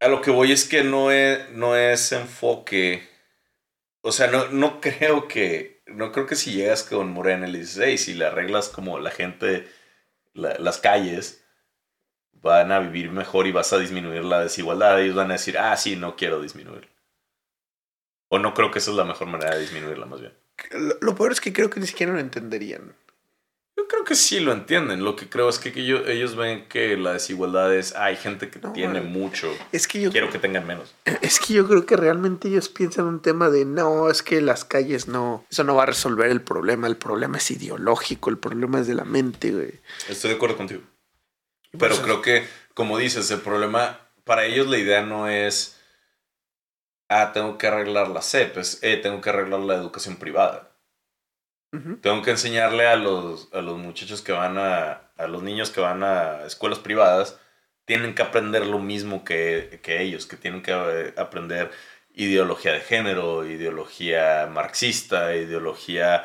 [0.00, 3.08] A lo que voy es que no es, no es enfoque,
[4.06, 7.58] o sea, no, no creo que, no creo que si llegas con Morena y le
[7.60, 9.68] dices, si le arreglas como la gente,
[10.32, 11.44] la- las calles,
[12.32, 15.76] van a vivir mejor y vas a disminuir la desigualdad, ellos van a decir, ah,
[15.76, 16.88] sí, no quiero disminuir.
[18.28, 20.32] O no creo que esa es la mejor manera de disminuirla, más bien.
[20.70, 22.94] Lo, lo peor es que creo que ni siquiera lo entenderían.
[23.76, 25.04] Yo creo que sí lo entienden.
[25.04, 28.16] Lo que creo es que, que ellos, ellos ven que la desigualdad es, "Ah, hay
[28.16, 29.10] gente que No, tiene bueno.
[29.10, 30.94] mucho, Es que yo quiero que tengan menos.
[31.20, 34.64] Es que yo creo que realmente ellos piensan un tema de no, es que las
[34.64, 38.80] calles no, eso no va a resolver el problema, el problema es ideológico, el problema
[38.80, 39.78] es de la mente, güey.
[40.08, 40.80] Estoy de acuerdo contigo.
[41.78, 45.78] Pero creo que, como dices, el problema, para ellos la idea no es,
[47.10, 50.72] ah, tengo que arreglar la CEP, es, eh, tengo que arreglar la educación privada.
[52.00, 55.80] Tengo que enseñarle a los, a los muchachos que van a, a los niños que
[55.80, 57.38] van a escuelas privadas,
[57.84, 61.70] tienen que aprender lo mismo que, que ellos, que tienen que eh, aprender
[62.14, 66.24] ideología de género, ideología marxista, ideología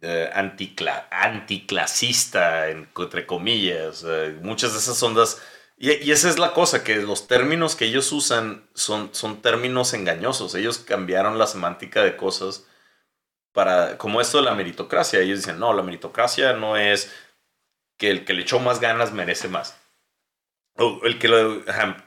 [0.00, 5.40] eh, anticla- anticlasista, en- entre comillas, eh, muchas de esas ondas.
[5.76, 9.92] Y, y esa es la cosa, que los términos que ellos usan son, son términos
[9.94, 10.54] engañosos.
[10.54, 12.66] Ellos cambiaron la semántica de cosas
[13.54, 15.20] para, como esto de la meritocracia.
[15.20, 17.14] Ellos dicen, no, la meritocracia no es
[17.96, 19.80] que el que le echó más ganas merece más.
[20.76, 21.28] O el que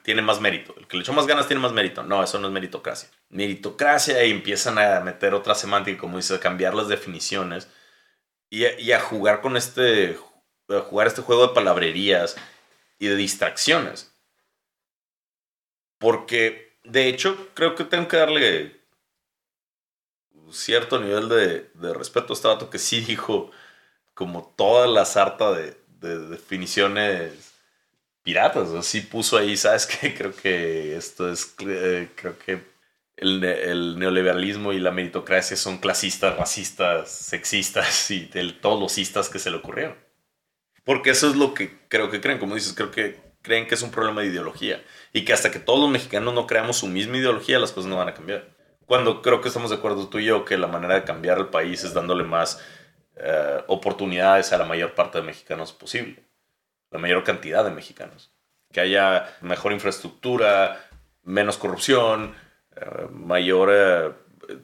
[0.03, 0.75] tiene más mérito.
[0.77, 2.03] El que le echó más ganas tiene más mérito.
[2.03, 3.09] No, eso no es meritocracia.
[3.29, 7.69] Meritocracia y empiezan a meter otra semántica, como dice, a cambiar las definiciones
[8.49, 10.17] y a, jugar con este,
[10.89, 12.35] jugar este juego de palabrerías
[12.99, 14.13] y de distracciones.
[15.97, 18.81] Porque, de hecho, creo que tengo que darle
[20.51, 23.51] cierto nivel de, de respeto a este vato que sí dijo
[24.13, 27.53] como toda la sarta de, de definiciones
[28.27, 28.67] piratas.
[28.69, 30.13] O sí puso ahí, ¿sabes qué?
[30.17, 32.61] Creo que esto es, eh, creo que
[33.15, 39.29] el, el neoliberalismo y la meritocracia son clasistas, racistas, sexistas y de todos los cistas
[39.29, 39.95] que se le ocurrieron.
[40.83, 43.81] Porque eso es lo que creo que creen, como dices, creo que creen que es
[43.81, 44.83] un problema de ideología
[45.13, 47.97] y que hasta que todos los mexicanos no creamos su misma ideología, las cosas no
[47.97, 48.56] van a cambiar.
[48.87, 51.47] Cuando creo que estamos de acuerdo tú y yo que la manera de cambiar el
[51.47, 52.59] país es dándole más
[53.17, 56.23] eh, oportunidades a la mayor parte de mexicanos posible,
[56.89, 58.31] la mayor cantidad de mexicanos.
[58.71, 60.89] Que haya mejor infraestructura,
[61.23, 62.33] menos corrupción,
[62.77, 64.11] eh, mayor eh,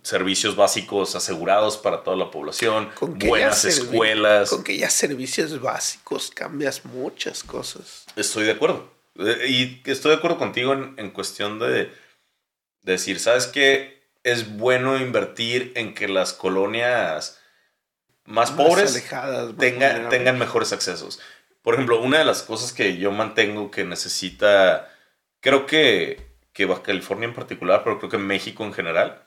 [0.04, 4.50] servicios básicos asegurados para toda la población, Con que buenas escuelas.
[4.50, 8.06] Con que ya servicios básicos cambias muchas cosas.
[8.16, 8.90] Estoy de acuerdo.
[9.48, 11.92] Y estoy de acuerdo contigo en, en cuestión de,
[12.84, 14.03] de decir, ¿sabes qué?
[14.24, 17.40] Es bueno invertir en que las colonias
[18.26, 21.20] más, pobres alejadas, tenga- tengan mejores accesos.
[21.62, 24.90] Por ejemplo, una de las cosas que yo mantengo que necesita,
[25.42, 29.24] creo que, que Baja California en particular, pero creo que México en general,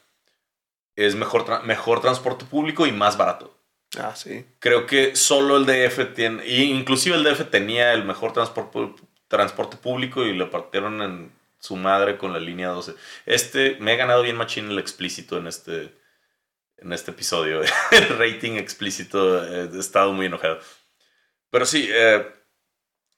[0.96, 3.54] es mejor, tra- mejor transporte público y más barato.
[3.98, 4.44] Ah, sí.
[4.58, 8.78] Creo que solo el DF tiene, e inclusive el DF tenía el mejor transporte,
[9.28, 12.94] transporte público y le partieron en su madre con la línea 12.
[13.24, 15.96] Este, me he ganado bien machín el explícito en este,
[16.78, 17.62] en este episodio.
[17.90, 20.60] el rating explícito, eh, he estado muy enojado.
[21.50, 22.26] Pero sí, eh,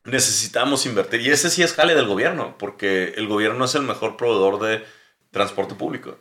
[0.05, 1.21] necesitamos invertir.
[1.21, 4.85] Y ese sí es jale del gobierno, porque el gobierno es el mejor proveedor de
[5.31, 6.19] transporte público.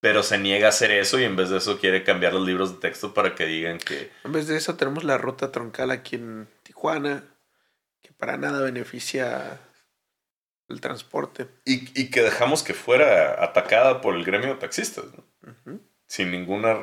[0.00, 2.74] pero se niega a hacer eso y en vez de eso quiere cambiar los libros
[2.74, 4.10] de texto para que digan que...
[4.24, 7.24] En vez de eso tenemos la ruta troncal aquí en Tijuana,
[8.02, 9.58] que para nada beneficia
[10.68, 11.48] el transporte.
[11.64, 15.04] Y, que dejamos que fuera atacada por el gremio de taxistas,
[16.06, 16.78] sin ninguna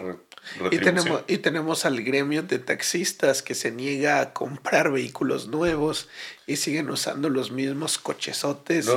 [0.72, 6.10] y tenemos, y tenemos al gremio de taxistas que se niega a comprar vehículos nuevos
[6.48, 8.90] y siguen usando los mismos cochesotes.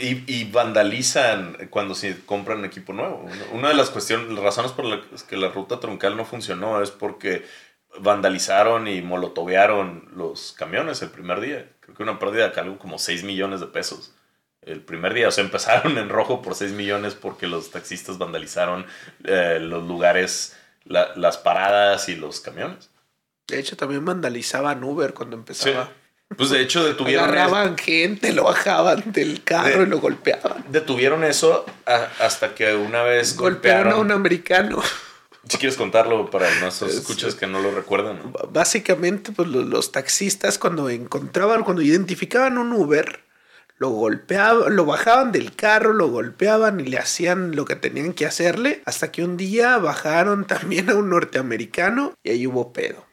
[0.00, 3.26] y, vandalizan cuando se compran equipo nuevo.
[3.52, 6.90] Una de las cuestiones, las razones por las que la ruta troncal no funcionó es
[6.92, 7.44] porque
[7.98, 11.68] vandalizaron y molotovearon los camiones el primer día.
[11.80, 14.14] Creo que una pérdida de algo como 6 millones de pesos
[14.62, 15.28] el primer día.
[15.28, 18.86] O sea, empezaron en rojo por 6 millones porque los taxistas vandalizaron
[19.24, 22.90] eh, los lugares, las paradas y los camiones.
[23.48, 25.90] De hecho, también vandalizaban Uber cuando empezaba.
[26.36, 27.24] Pues de hecho detuvieron...
[27.24, 30.64] Agarraban gente, lo bajaban del carro y lo golpeaban.
[30.70, 31.66] Detuvieron eso
[32.18, 34.82] hasta que una vez golpearon, a un americano.
[35.48, 38.32] Si quieres contarlo para nuestros escuchas que no lo recuerdan.
[38.50, 43.20] Básicamente, pues los, los, taxistas cuando encontraban, cuando identificaban un Uber,
[43.76, 48.26] lo golpeaban, lo bajaban del carro, lo golpeaban y le hacían lo que tenían que
[48.26, 53.06] hacerle, hasta que un día bajaron también a un norteamericano y ahí hubo pedo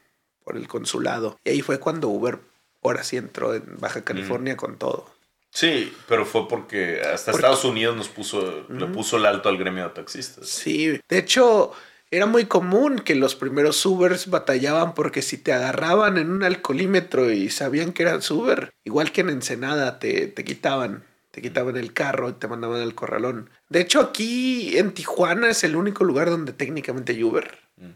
[0.44, 1.38] por el consulado.
[1.44, 2.38] Y ahí fue cuando Uber
[2.82, 5.10] ahora sí entró en Baja California con todo.
[5.52, 9.84] Sí, pero fue porque hasta Estados Unidos nos puso, le puso el alto al gremio
[9.84, 10.48] de taxistas.
[10.48, 11.72] Sí, de hecho,
[12.10, 17.30] era muy común que los primeros Ubers batallaban porque si te agarraban en un alcoholímetro
[17.30, 21.04] y sabían que eras Uber, igual que en Ensenada, te, te quitaban.
[21.30, 23.50] Te quitaban el carro y te mandaban al corralón.
[23.68, 27.56] De hecho, aquí en Tijuana es el único lugar donde técnicamente hay Uber.
[27.76, 27.90] Mm.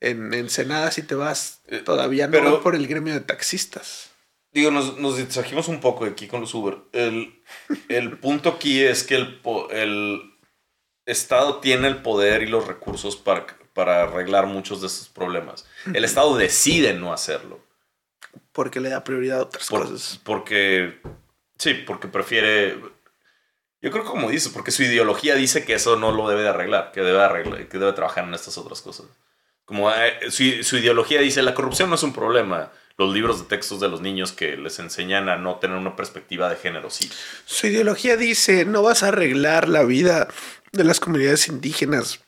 [0.00, 4.10] En Ensenada, si te vas, eh, todavía no Pero, por el gremio de taxistas.
[4.52, 6.78] Digo, nos, nos distrajimos un poco aquí con los Uber.
[6.90, 7.40] El,
[7.88, 9.40] el punto aquí es que el,
[9.70, 10.22] el
[11.06, 15.66] Estado tiene el poder y los recursos para para arreglar muchos de esos problemas.
[15.92, 17.60] El Estado decide no hacerlo.
[18.52, 20.20] Porque le da prioridad a otras cosas.
[20.24, 21.00] Porque,
[21.58, 22.78] sí, porque prefiere...
[23.82, 26.48] Yo creo que como dice, porque su ideología dice que eso no lo debe de
[26.48, 29.06] arreglar, que debe, arreglar, que debe trabajar en estas otras cosas.
[29.64, 32.72] Como eh, su, su, ideología dice, la corrupción no es un problema.
[32.98, 36.50] Los libros de textos de los niños que les enseñan a no tener una perspectiva
[36.50, 37.10] de género, sí.
[37.46, 40.28] Su ideología dice, no vas a arreglar la vida
[40.72, 42.20] de las comunidades indígenas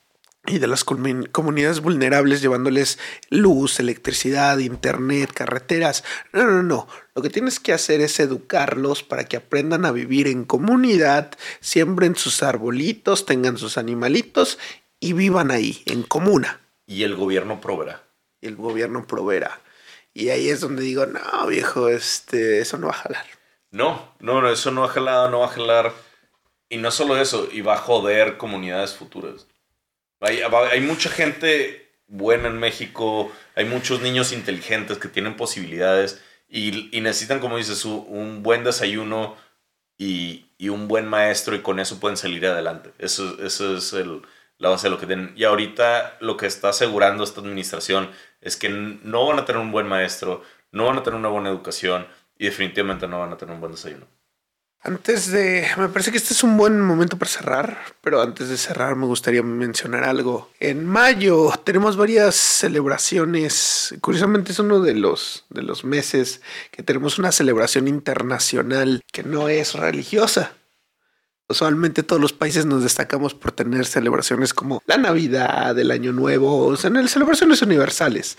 [0.46, 2.98] y de las comunidades vulnerables llevándoles
[3.30, 6.02] luz, electricidad, internet, carreteras.
[6.32, 6.88] No, no, no.
[7.14, 11.30] Lo que tienes que hacer es educarlos para que aprendan a vivir en comunidad,
[11.60, 14.58] siembren sus arbolitos, tengan sus animalitos
[14.98, 16.60] y vivan ahí, en comuna.
[16.86, 18.02] Y el gobierno proveerá.
[18.40, 19.60] Y el gobierno proveerá.
[20.12, 23.26] Y ahí es donde digo, no, viejo, este, eso no va a jalar.
[23.70, 25.92] No, no, no, eso no va a jalar, no va a jalar.
[26.68, 29.46] Y no solo eso, y va a joder comunidades futuras.
[30.22, 37.40] Hay, mucha gente buena en México, hay muchos niños inteligentes que tienen posibilidades y, necesitan,
[37.40, 39.36] como dices, un buen desayuno
[39.98, 42.92] y, un buen maestro y con eso pueden salir adelante.
[42.98, 44.22] Eso, eso es el,
[44.58, 45.32] la base de lo que tienen.
[45.36, 48.10] Y ahorita lo que está asegurando esta administración
[48.40, 51.50] es que no van a tener un buen maestro, no van a tener una buena
[51.50, 52.06] educación
[52.38, 54.06] y definitivamente no van a tener un buen desayuno.
[54.84, 58.56] Antes de, me parece que este es un buen momento para cerrar, pero antes de
[58.56, 60.50] cerrar me gustaría mencionar algo.
[60.58, 63.94] En mayo tenemos varias celebraciones.
[64.00, 66.40] Curiosamente es uno de los de los meses
[66.72, 70.54] que tenemos una celebración internacional que no es religiosa.
[71.48, 76.66] Usualmente todos los países nos destacamos por tener celebraciones como la Navidad, el Año Nuevo,
[76.66, 78.36] o sea, en celebraciones universales.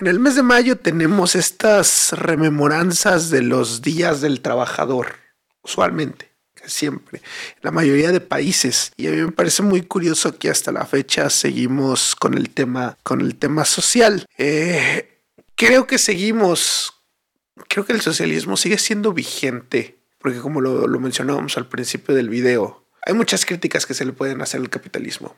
[0.00, 5.21] En el mes de mayo tenemos estas rememoranzas de los días del trabajador
[5.62, 6.30] usualmente,
[6.66, 7.22] siempre,
[7.60, 8.92] la mayoría de países.
[8.96, 12.98] Y a mí me parece muy curioso que hasta la fecha seguimos con el tema,
[13.02, 14.26] con el tema social.
[14.38, 15.20] Eh,
[15.54, 16.92] creo que seguimos,
[17.68, 22.28] creo que el socialismo sigue siendo vigente, porque como lo, lo mencionábamos al principio del
[22.28, 25.36] video, hay muchas críticas que se le pueden hacer al capitalismo.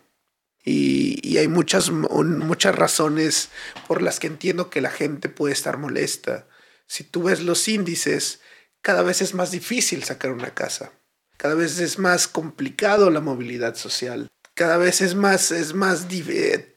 [0.66, 3.50] Y, y, hay muchas, muchas razones
[3.86, 6.46] por las que entiendo que la gente puede estar molesta.
[6.86, 8.40] Si tú ves los índices,
[8.84, 10.92] cada vez es más difícil sacar una casa.
[11.38, 14.28] Cada vez es más complicado la movilidad social.
[14.52, 16.76] Cada vez es más, es más, eh,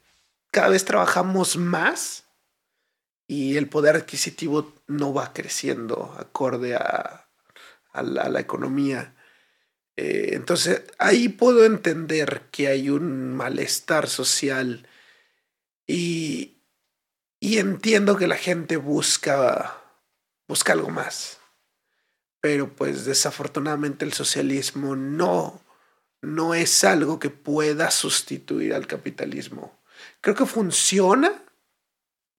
[0.49, 2.23] cada vez trabajamos más
[3.27, 7.27] y el poder adquisitivo no va creciendo acorde a,
[8.01, 9.13] la, economía.
[9.97, 14.87] Eh, entonces ahí puedo entender que hay un malestar social
[15.85, 16.63] y,
[17.41, 19.81] y entiendo que la gente busca,
[20.47, 21.36] busca algo más
[22.47, 25.59] pero pues desafortunadamente el socialismo no,
[26.21, 29.77] no es algo que pueda sustituir al capitalismo.
[30.21, 31.43] Creo que funciona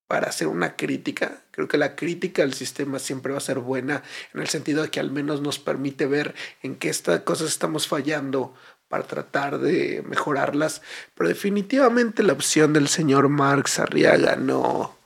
[0.07, 1.43] para hacer una crítica.
[1.51, 4.03] Creo que la crítica al sistema siempre va a ser buena
[4.33, 6.91] en el sentido de que al menos nos permite ver en qué
[7.23, 8.55] cosas estamos fallando
[8.89, 10.81] para tratar de mejorarlas.
[11.17, 14.97] Pero definitivamente la opción del señor Marx Arriaga no,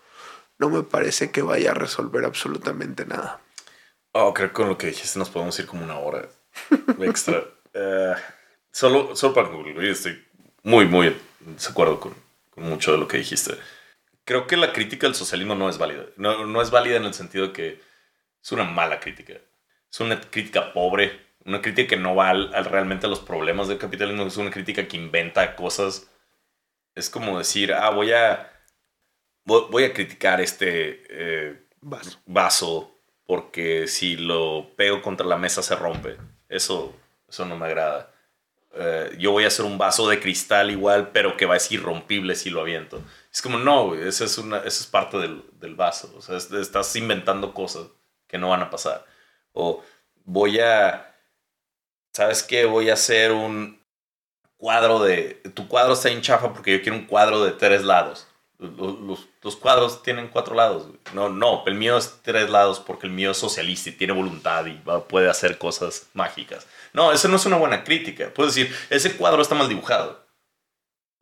[0.59, 3.41] no me parece que vaya a resolver absolutamente nada.
[4.13, 6.29] Oh, creo que con lo que dijiste nos podemos ir como una hora
[7.01, 7.43] extra.
[7.75, 8.15] Eh,
[8.71, 10.23] solo, solo para concluir, estoy
[10.63, 11.17] muy, muy de
[11.71, 12.15] acuerdo con,
[12.51, 13.55] con, mucho de lo que dijiste.
[14.27, 16.05] Creo que la crítica del socialismo no es válida.
[16.19, 17.81] No, no es válida en el sentido de que
[18.43, 19.39] es una mala crítica.
[19.91, 23.79] Es una crítica pobre, una crítica que no va al, realmente a los problemas del
[23.79, 26.11] capitalismo, es una crítica que inventa cosas.
[26.95, 28.53] Es como decir, ah, voy a,
[29.45, 32.21] voy a criticar este eh, vaso.
[32.27, 32.92] vaso
[33.33, 36.19] porque si lo pego contra la mesa se rompe.
[36.51, 36.95] Eso,
[37.27, 38.13] eso no me agrada.
[38.75, 41.79] Eh, yo voy a hacer un vaso de cristal igual, pero que va a ser
[41.79, 43.01] irrompible si lo aviento.
[43.33, 46.13] Es como, no, eso es, una, eso es parte del, del vaso.
[46.15, 47.87] O sea, estás inventando cosas
[48.27, 49.07] que no van a pasar.
[49.55, 49.83] O
[50.27, 51.17] voy a,
[52.13, 52.67] ¿sabes qué?
[52.67, 53.81] Voy a hacer un
[54.59, 58.29] cuadro de, tu cuadro está en chafa porque yo quiero un cuadro de tres lados.
[58.59, 59.27] Los,
[59.57, 60.87] cuadros tienen cuatro lados.
[61.15, 64.65] No, no, el mío es tres lados porque el mío es socialista y tiene voluntad
[64.67, 66.67] y puede hacer cosas mágicas.
[66.93, 68.33] No, eso no es una buena crítica.
[68.33, 70.25] Puedes decir, ese cuadro está mal dibujado.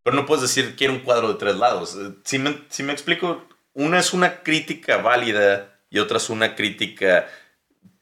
[0.02, 1.96] Pero no puedes decir, quiero un cuadro de tres lados.
[1.96, 6.54] Eh, si me, si me explico, una es una crítica válida y otra es una
[6.54, 7.26] crítica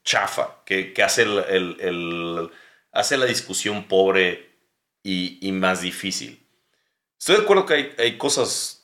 [0.02, 2.50] chafa, que, que hace, el, el,
[2.90, 4.50] hace la discusión pobre
[5.04, 6.44] y, y, más difícil.
[7.18, 8.77] Estoy de acuerdo que hay, hay cosas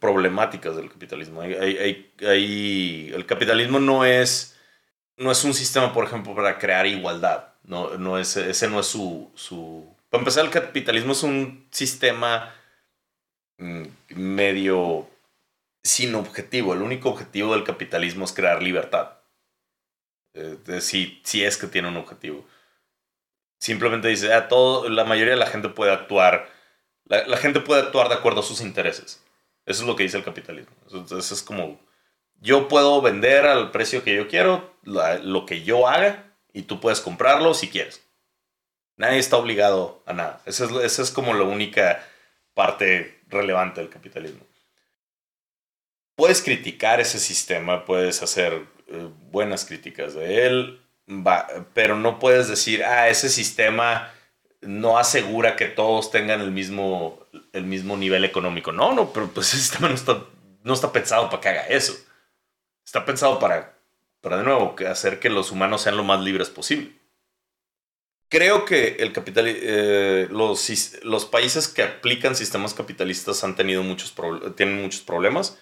[0.00, 1.40] problemáticas del capitalismo.
[1.40, 4.56] Hay, hay, hay, el capitalismo no es,
[5.16, 7.48] no es un sistema, por ejemplo, para crear igualdad.
[7.64, 9.94] No, no es, ese no es su, su...
[10.10, 12.54] Para empezar, el capitalismo es un sistema
[13.58, 15.08] mm, medio
[15.82, 16.74] sin objetivo.
[16.74, 19.16] El único objetivo del capitalismo es crear libertad.
[20.34, 22.46] Eh, si, si es que tiene un objetivo.
[23.58, 26.50] Simplemente dice, ah, todo, la mayoría de la gente puede actuar,
[27.06, 29.22] la, gente puede actuar de acuerdo a sus intereses.
[29.66, 30.74] Eso es lo que dice el capitalismo.
[30.90, 31.78] Entonces es como,
[32.40, 37.00] yo puedo vender al precio que yo quiero, lo que yo haga, y tú puedes
[37.00, 38.02] comprarlo si quieres.
[38.96, 40.40] Nadie está obligado a nada.
[40.46, 42.02] Esa es, es como la única
[42.54, 44.46] parte relevante del capitalismo.
[46.14, 50.80] Puedes criticar ese sistema, puedes hacer eh, buenas críticas de él,
[51.74, 54.12] pero no puedes decir, ah, ese sistema
[54.60, 58.72] no asegura que todos tengan el mismo, el mismo nivel económico.
[58.72, 60.24] No, no, pero pues ese sistema no está,
[60.62, 61.94] no está pensado para que haga eso.
[62.84, 63.76] Está pensado para
[64.26, 66.90] para de nuevo hacer que los humanos sean lo más libres posible.
[68.28, 70.68] Creo que el capital, eh, los,
[71.04, 74.16] los países que aplican sistemas capitalistas han tenido muchos
[74.56, 75.60] tienen muchos problemas,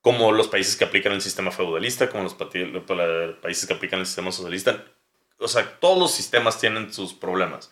[0.00, 4.32] como los países que aplican el sistema feudalista, como los países que aplican el sistema
[4.32, 4.82] socialista.
[5.38, 7.70] O sea, todos los sistemas tienen sus problemas.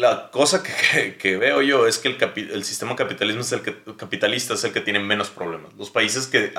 [0.00, 0.62] La cosa
[1.18, 3.62] que, veo yo es que el, sistema capitalismo es el
[3.96, 5.74] capitalista es el que tiene menos problemas.
[5.74, 6.52] Los países que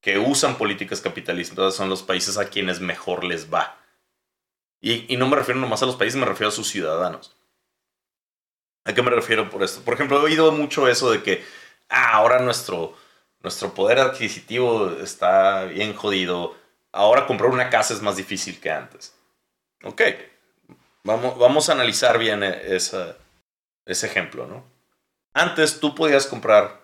[0.00, 3.76] que usan políticas capitalistas son los países a quienes mejor les va.
[4.80, 7.34] Y, no me refiero nomás a los países, me refiero a sus ciudadanos.
[8.84, 9.80] ¿A qué me refiero por esto?
[9.82, 11.44] Por ejemplo, he oído mucho eso de que
[11.88, 12.96] ah, ahora nuestro,
[13.40, 16.54] nuestro poder adquisitivo está bien jodido.
[16.92, 19.12] Ahora comprar una casa es más difícil que antes.
[19.82, 20.02] Ok,
[21.06, 23.16] vamos, vamos a analizar bien ese
[23.86, 24.64] ejemplo, ¿no?
[25.32, 26.82] Antes tú podías comprar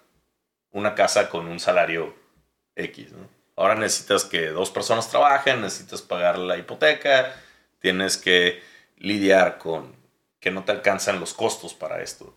[0.71, 2.15] una casa con un salario
[2.77, 3.29] X, ¿no?
[3.57, 7.35] Ahora necesitas que dos personas trabajen, necesitas pagar la hipoteca,
[7.81, 8.63] tienes que
[8.97, 9.95] lidiar con
[10.41, 12.35] que no te alcanzan los costos para esto.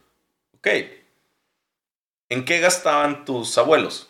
[0.58, 0.68] Ok.
[2.30, 4.10] ¿En qué gastaban tus abuelos?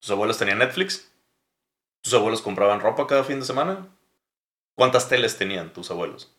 [0.00, 1.10] ¿Tus abuelos tenían Netflix?
[2.00, 3.86] ¿Tus abuelos compraban ropa cada fin de semana?
[4.74, 6.35] ¿Cuántas teles tenían tus abuelos?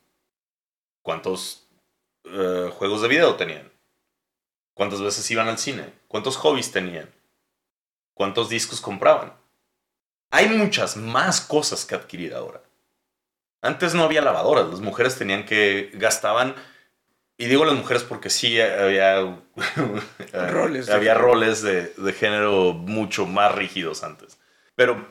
[1.07, 1.65] ¿Cuántos
[2.25, 3.71] eh, juegos de video tenían?
[4.73, 5.93] ¿Cuántas veces iban al cine?
[6.09, 7.09] ¿Cuántos hobbies tenían?
[8.13, 9.31] cuántos discos compraban.
[10.31, 12.61] Hay muchas más cosas que adquirir ahora.
[13.61, 16.55] Antes no había lavadoras, las mujeres tenían que gastaban
[17.37, 19.39] y digo las mujeres porque sí había
[20.51, 24.37] roles, había de roles de, de, género mucho más rígidos antes.
[24.75, 25.07] Pero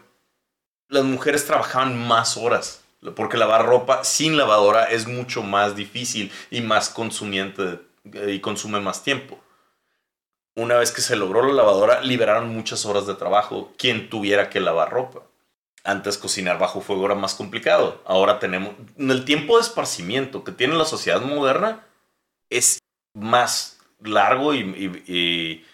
[0.89, 6.60] las mujeres trabajaban más horas, porque lavar ropa sin lavadora es mucho más difícil y
[6.60, 9.40] más consumiente y consume más tiempo
[10.56, 14.59] una vez que se logró la lavadora, liberaron muchas horas de trabajo quien tuviera que
[14.59, 15.23] lavar ropa.
[15.85, 18.02] Antes cocinar bajo fuego era más complicado.
[18.06, 21.86] Ahora tenemos el tiempo de esparcimiento que tiene la sociedad moderna
[22.51, 22.78] es
[23.14, 24.60] más largo y,
[25.06, 25.64] y,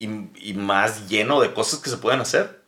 [0.00, 2.60] y, y más lleno de cosas que se pueden hacer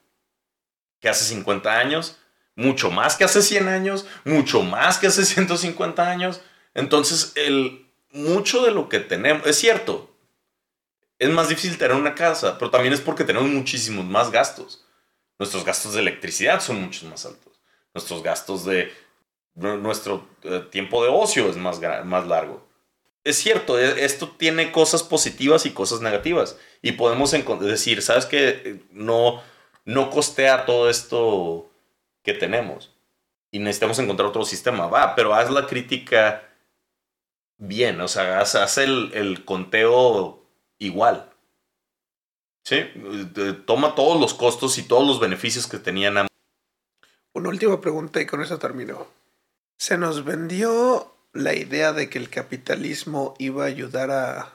[1.00, 2.16] que hace 50 años,
[2.62, 6.40] mucho más que hace 100 años, mucho más que hace 150 años.
[6.74, 10.14] Entonces, el, mucho de lo que tenemos, es cierto,
[11.18, 14.84] es más difícil tener una casa, pero también es porque tenemos muchísimos más gastos.
[15.38, 17.52] Nuestros gastos de electricidad son muchos más altos.
[17.94, 18.92] Nuestros gastos de
[19.54, 22.66] nuestro eh, tiempo de ocio es más, más largo.
[23.24, 26.56] Es cierto, e, esto tiene cosas positivas y cosas negativas.
[26.80, 27.30] Y podemos
[27.60, 28.80] decir, ¿sabes qué?
[28.90, 29.42] No,
[29.84, 31.71] no costea todo esto
[32.22, 32.94] que tenemos.
[33.50, 34.86] Y necesitamos encontrar otro sistema.
[34.86, 36.48] Va, pero haz la crítica
[37.58, 40.42] bien, o sea, haz, el, conteo
[40.78, 41.30] igual.
[42.64, 42.84] ¿Sí?
[43.66, 46.26] Toma todos los costos y todos los beneficios que tenían.
[47.34, 49.06] Una última pregunta y con eso termino.
[49.78, 54.52] Se nos vendió la idea de que el capitalismo iba a ayudar a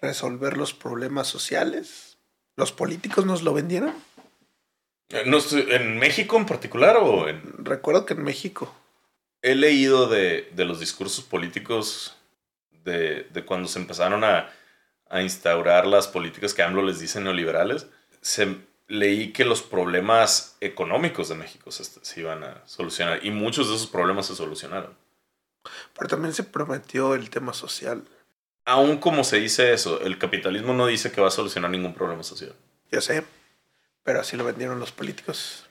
[0.00, 2.18] resolver los problemas sociales.
[2.56, 3.94] ¿Los políticos nos lo vendieron?
[5.12, 7.42] Eh, no, ¿En México en particular o en...?
[7.58, 8.74] Recuerdo que en México.
[9.42, 12.16] He leído de, los discursos políticos
[12.84, 14.50] de, cuando se empezaron a,
[15.20, 17.86] instaurar las políticas que AMLO les dice neoliberales.
[18.22, 18.56] Se,
[18.88, 23.76] leí que los problemas económicos de México se, se, iban a solucionar y muchos de
[23.76, 24.96] esos problemas se solucionaron.
[25.94, 28.04] Pero también se prometió el tema social.
[28.64, 32.22] Aún como se dice eso, el capitalismo no dice que va a solucionar ningún problema
[32.22, 32.54] social.
[32.90, 33.24] Ya sé.
[34.04, 35.66] Pero así lo vendieron los políticos.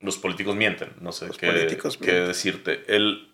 [0.00, 2.84] Los políticos mienten, no sé qué, decirte.
[2.88, 3.32] El,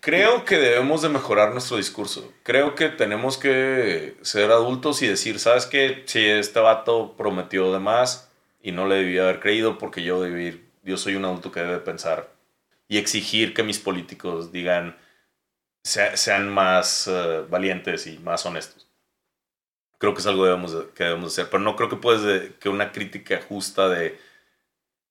[0.00, 2.32] creo que debemos de mejorar nuestro discurso.
[2.44, 6.04] Creo que tenemos que ser adultos y decir, ¿sabes qué?
[6.06, 8.30] Si este vato prometió de más
[8.62, 11.78] y no le debía haber creído porque yo debí, yo soy un adulto que debe
[11.78, 12.32] pensar
[12.86, 14.96] y exigir que mis políticos digan,
[15.82, 18.81] sean más eh, valientes y más honestos
[20.02, 20.42] creo que es algo
[20.94, 21.48] que debemos hacer.
[21.48, 24.18] Pero no creo que puedes que una crítica justa de,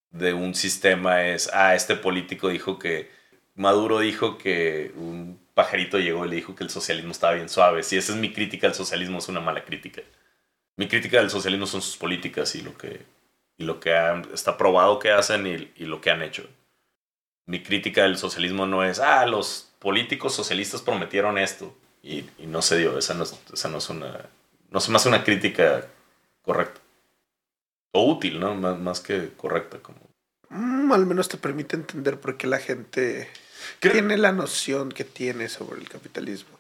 [0.10, 3.10] de un sistema es, ah, este político dijo que,
[3.56, 7.84] Maduro dijo que un pajarito llegó y le dijo que el socialismo estaba bien suave.
[7.84, 10.02] Si esa es mi crítica al socialismo, es una mala crítica.
[10.76, 13.06] Mi crítica del socialismo son sus políticas y lo que,
[13.58, 13.94] y lo que
[14.34, 16.44] está probado que hacen y, lo que han hecho.
[17.46, 21.74] Mi crítica del socialismo no es, ah, los políticos socialistas prometieron esto
[22.04, 22.98] y no se dio.
[22.98, 24.30] Esa no, esa no es una
[24.72, 25.86] no se me hace una crítica
[26.42, 26.82] correcta.
[27.92, 28.56] O útil, ¿no?
[28.56, 29.80] Más, que correcta.
[29.80, 30.00] Como...
[30.50, 33.30] Mm, al menos te permite entender por qué la gente
[33.80, 36.58] tiene la noción que tiene sobre el capitalismo.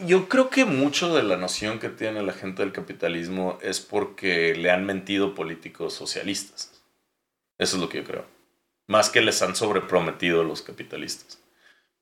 [0.00, 4.54] Yo creo que mucho de la noción que tiene la gente del capitalismo es porque
[4.56, 6.82] le han mentido políticos socialistas.
[7.58, 8.24] Eso es lo que yo creo.
[8.88, 11.38] Más que les han sobreprometido los capitalistas.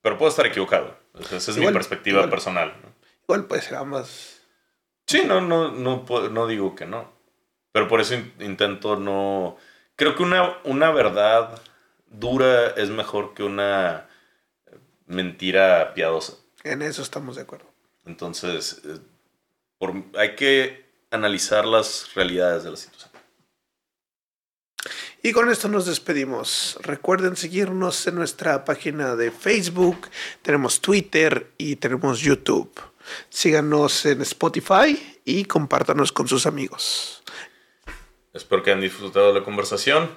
[0.00, 0.96] Pero puedo estar equivocado.
[1.30, 2.74] Esa es mi perspectiva personal.
[3.24, 4.39] Igual puede ser ambas
[5.10, 7.10] Sí, no, no, no, no digo que no.
[7.72, 9.56] Pero por eso intento no.
[9.96, 11.60] Creo que una, una verdad
[12.06, 14.06] dura es mejor que una
[15.06, 16.34] mentira piadosa.
[16.62, 17.66] En eso estamos de acuerdo.
[18.06, 23.10] Entonces, eh, hay que analizar las realidades de la situación.
[25.24, 26.78] Y con esto nos despedimos.
[26.82, 30.08] Recuerden seguirnos en nuestra página de Facebook,
[30.42, 32.70] tenemos Twitter y tenemos YouTube.
[33.28, 37.22] Síganos en Spotify y compártanos con sus amigos.
[38.32, 40.10] Espero que hayan disfrutado de la conversación.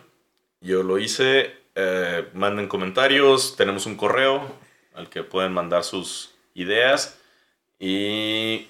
[0.62, 1.54] Yo lo hice.
[1.76, 3.56] Eh, manden comentarios.
[3.56, 4.56] Tenemos un correo
[4.94, 7.18] al que pueden mandar sus ideas.
[7.80, 8.68] Y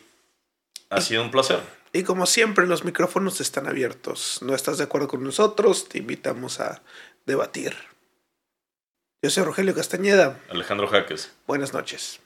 [0.89, 1.59] ha sido un placer.
[1.91, 4.39] Y como siempre, los micrófonos están abiertos.
[4.41, 5.87] ¿No estás de acuerdo con nosotros?
[5.87, 6.81] Te invitamos a
[7.25, 7.75] debatir.
[9.21, 10.39] Yo soy Rogelio Castañeda.
[10.49, 11.31] Alejandro Jaques.
[11.45, 12.19] Buenas noches.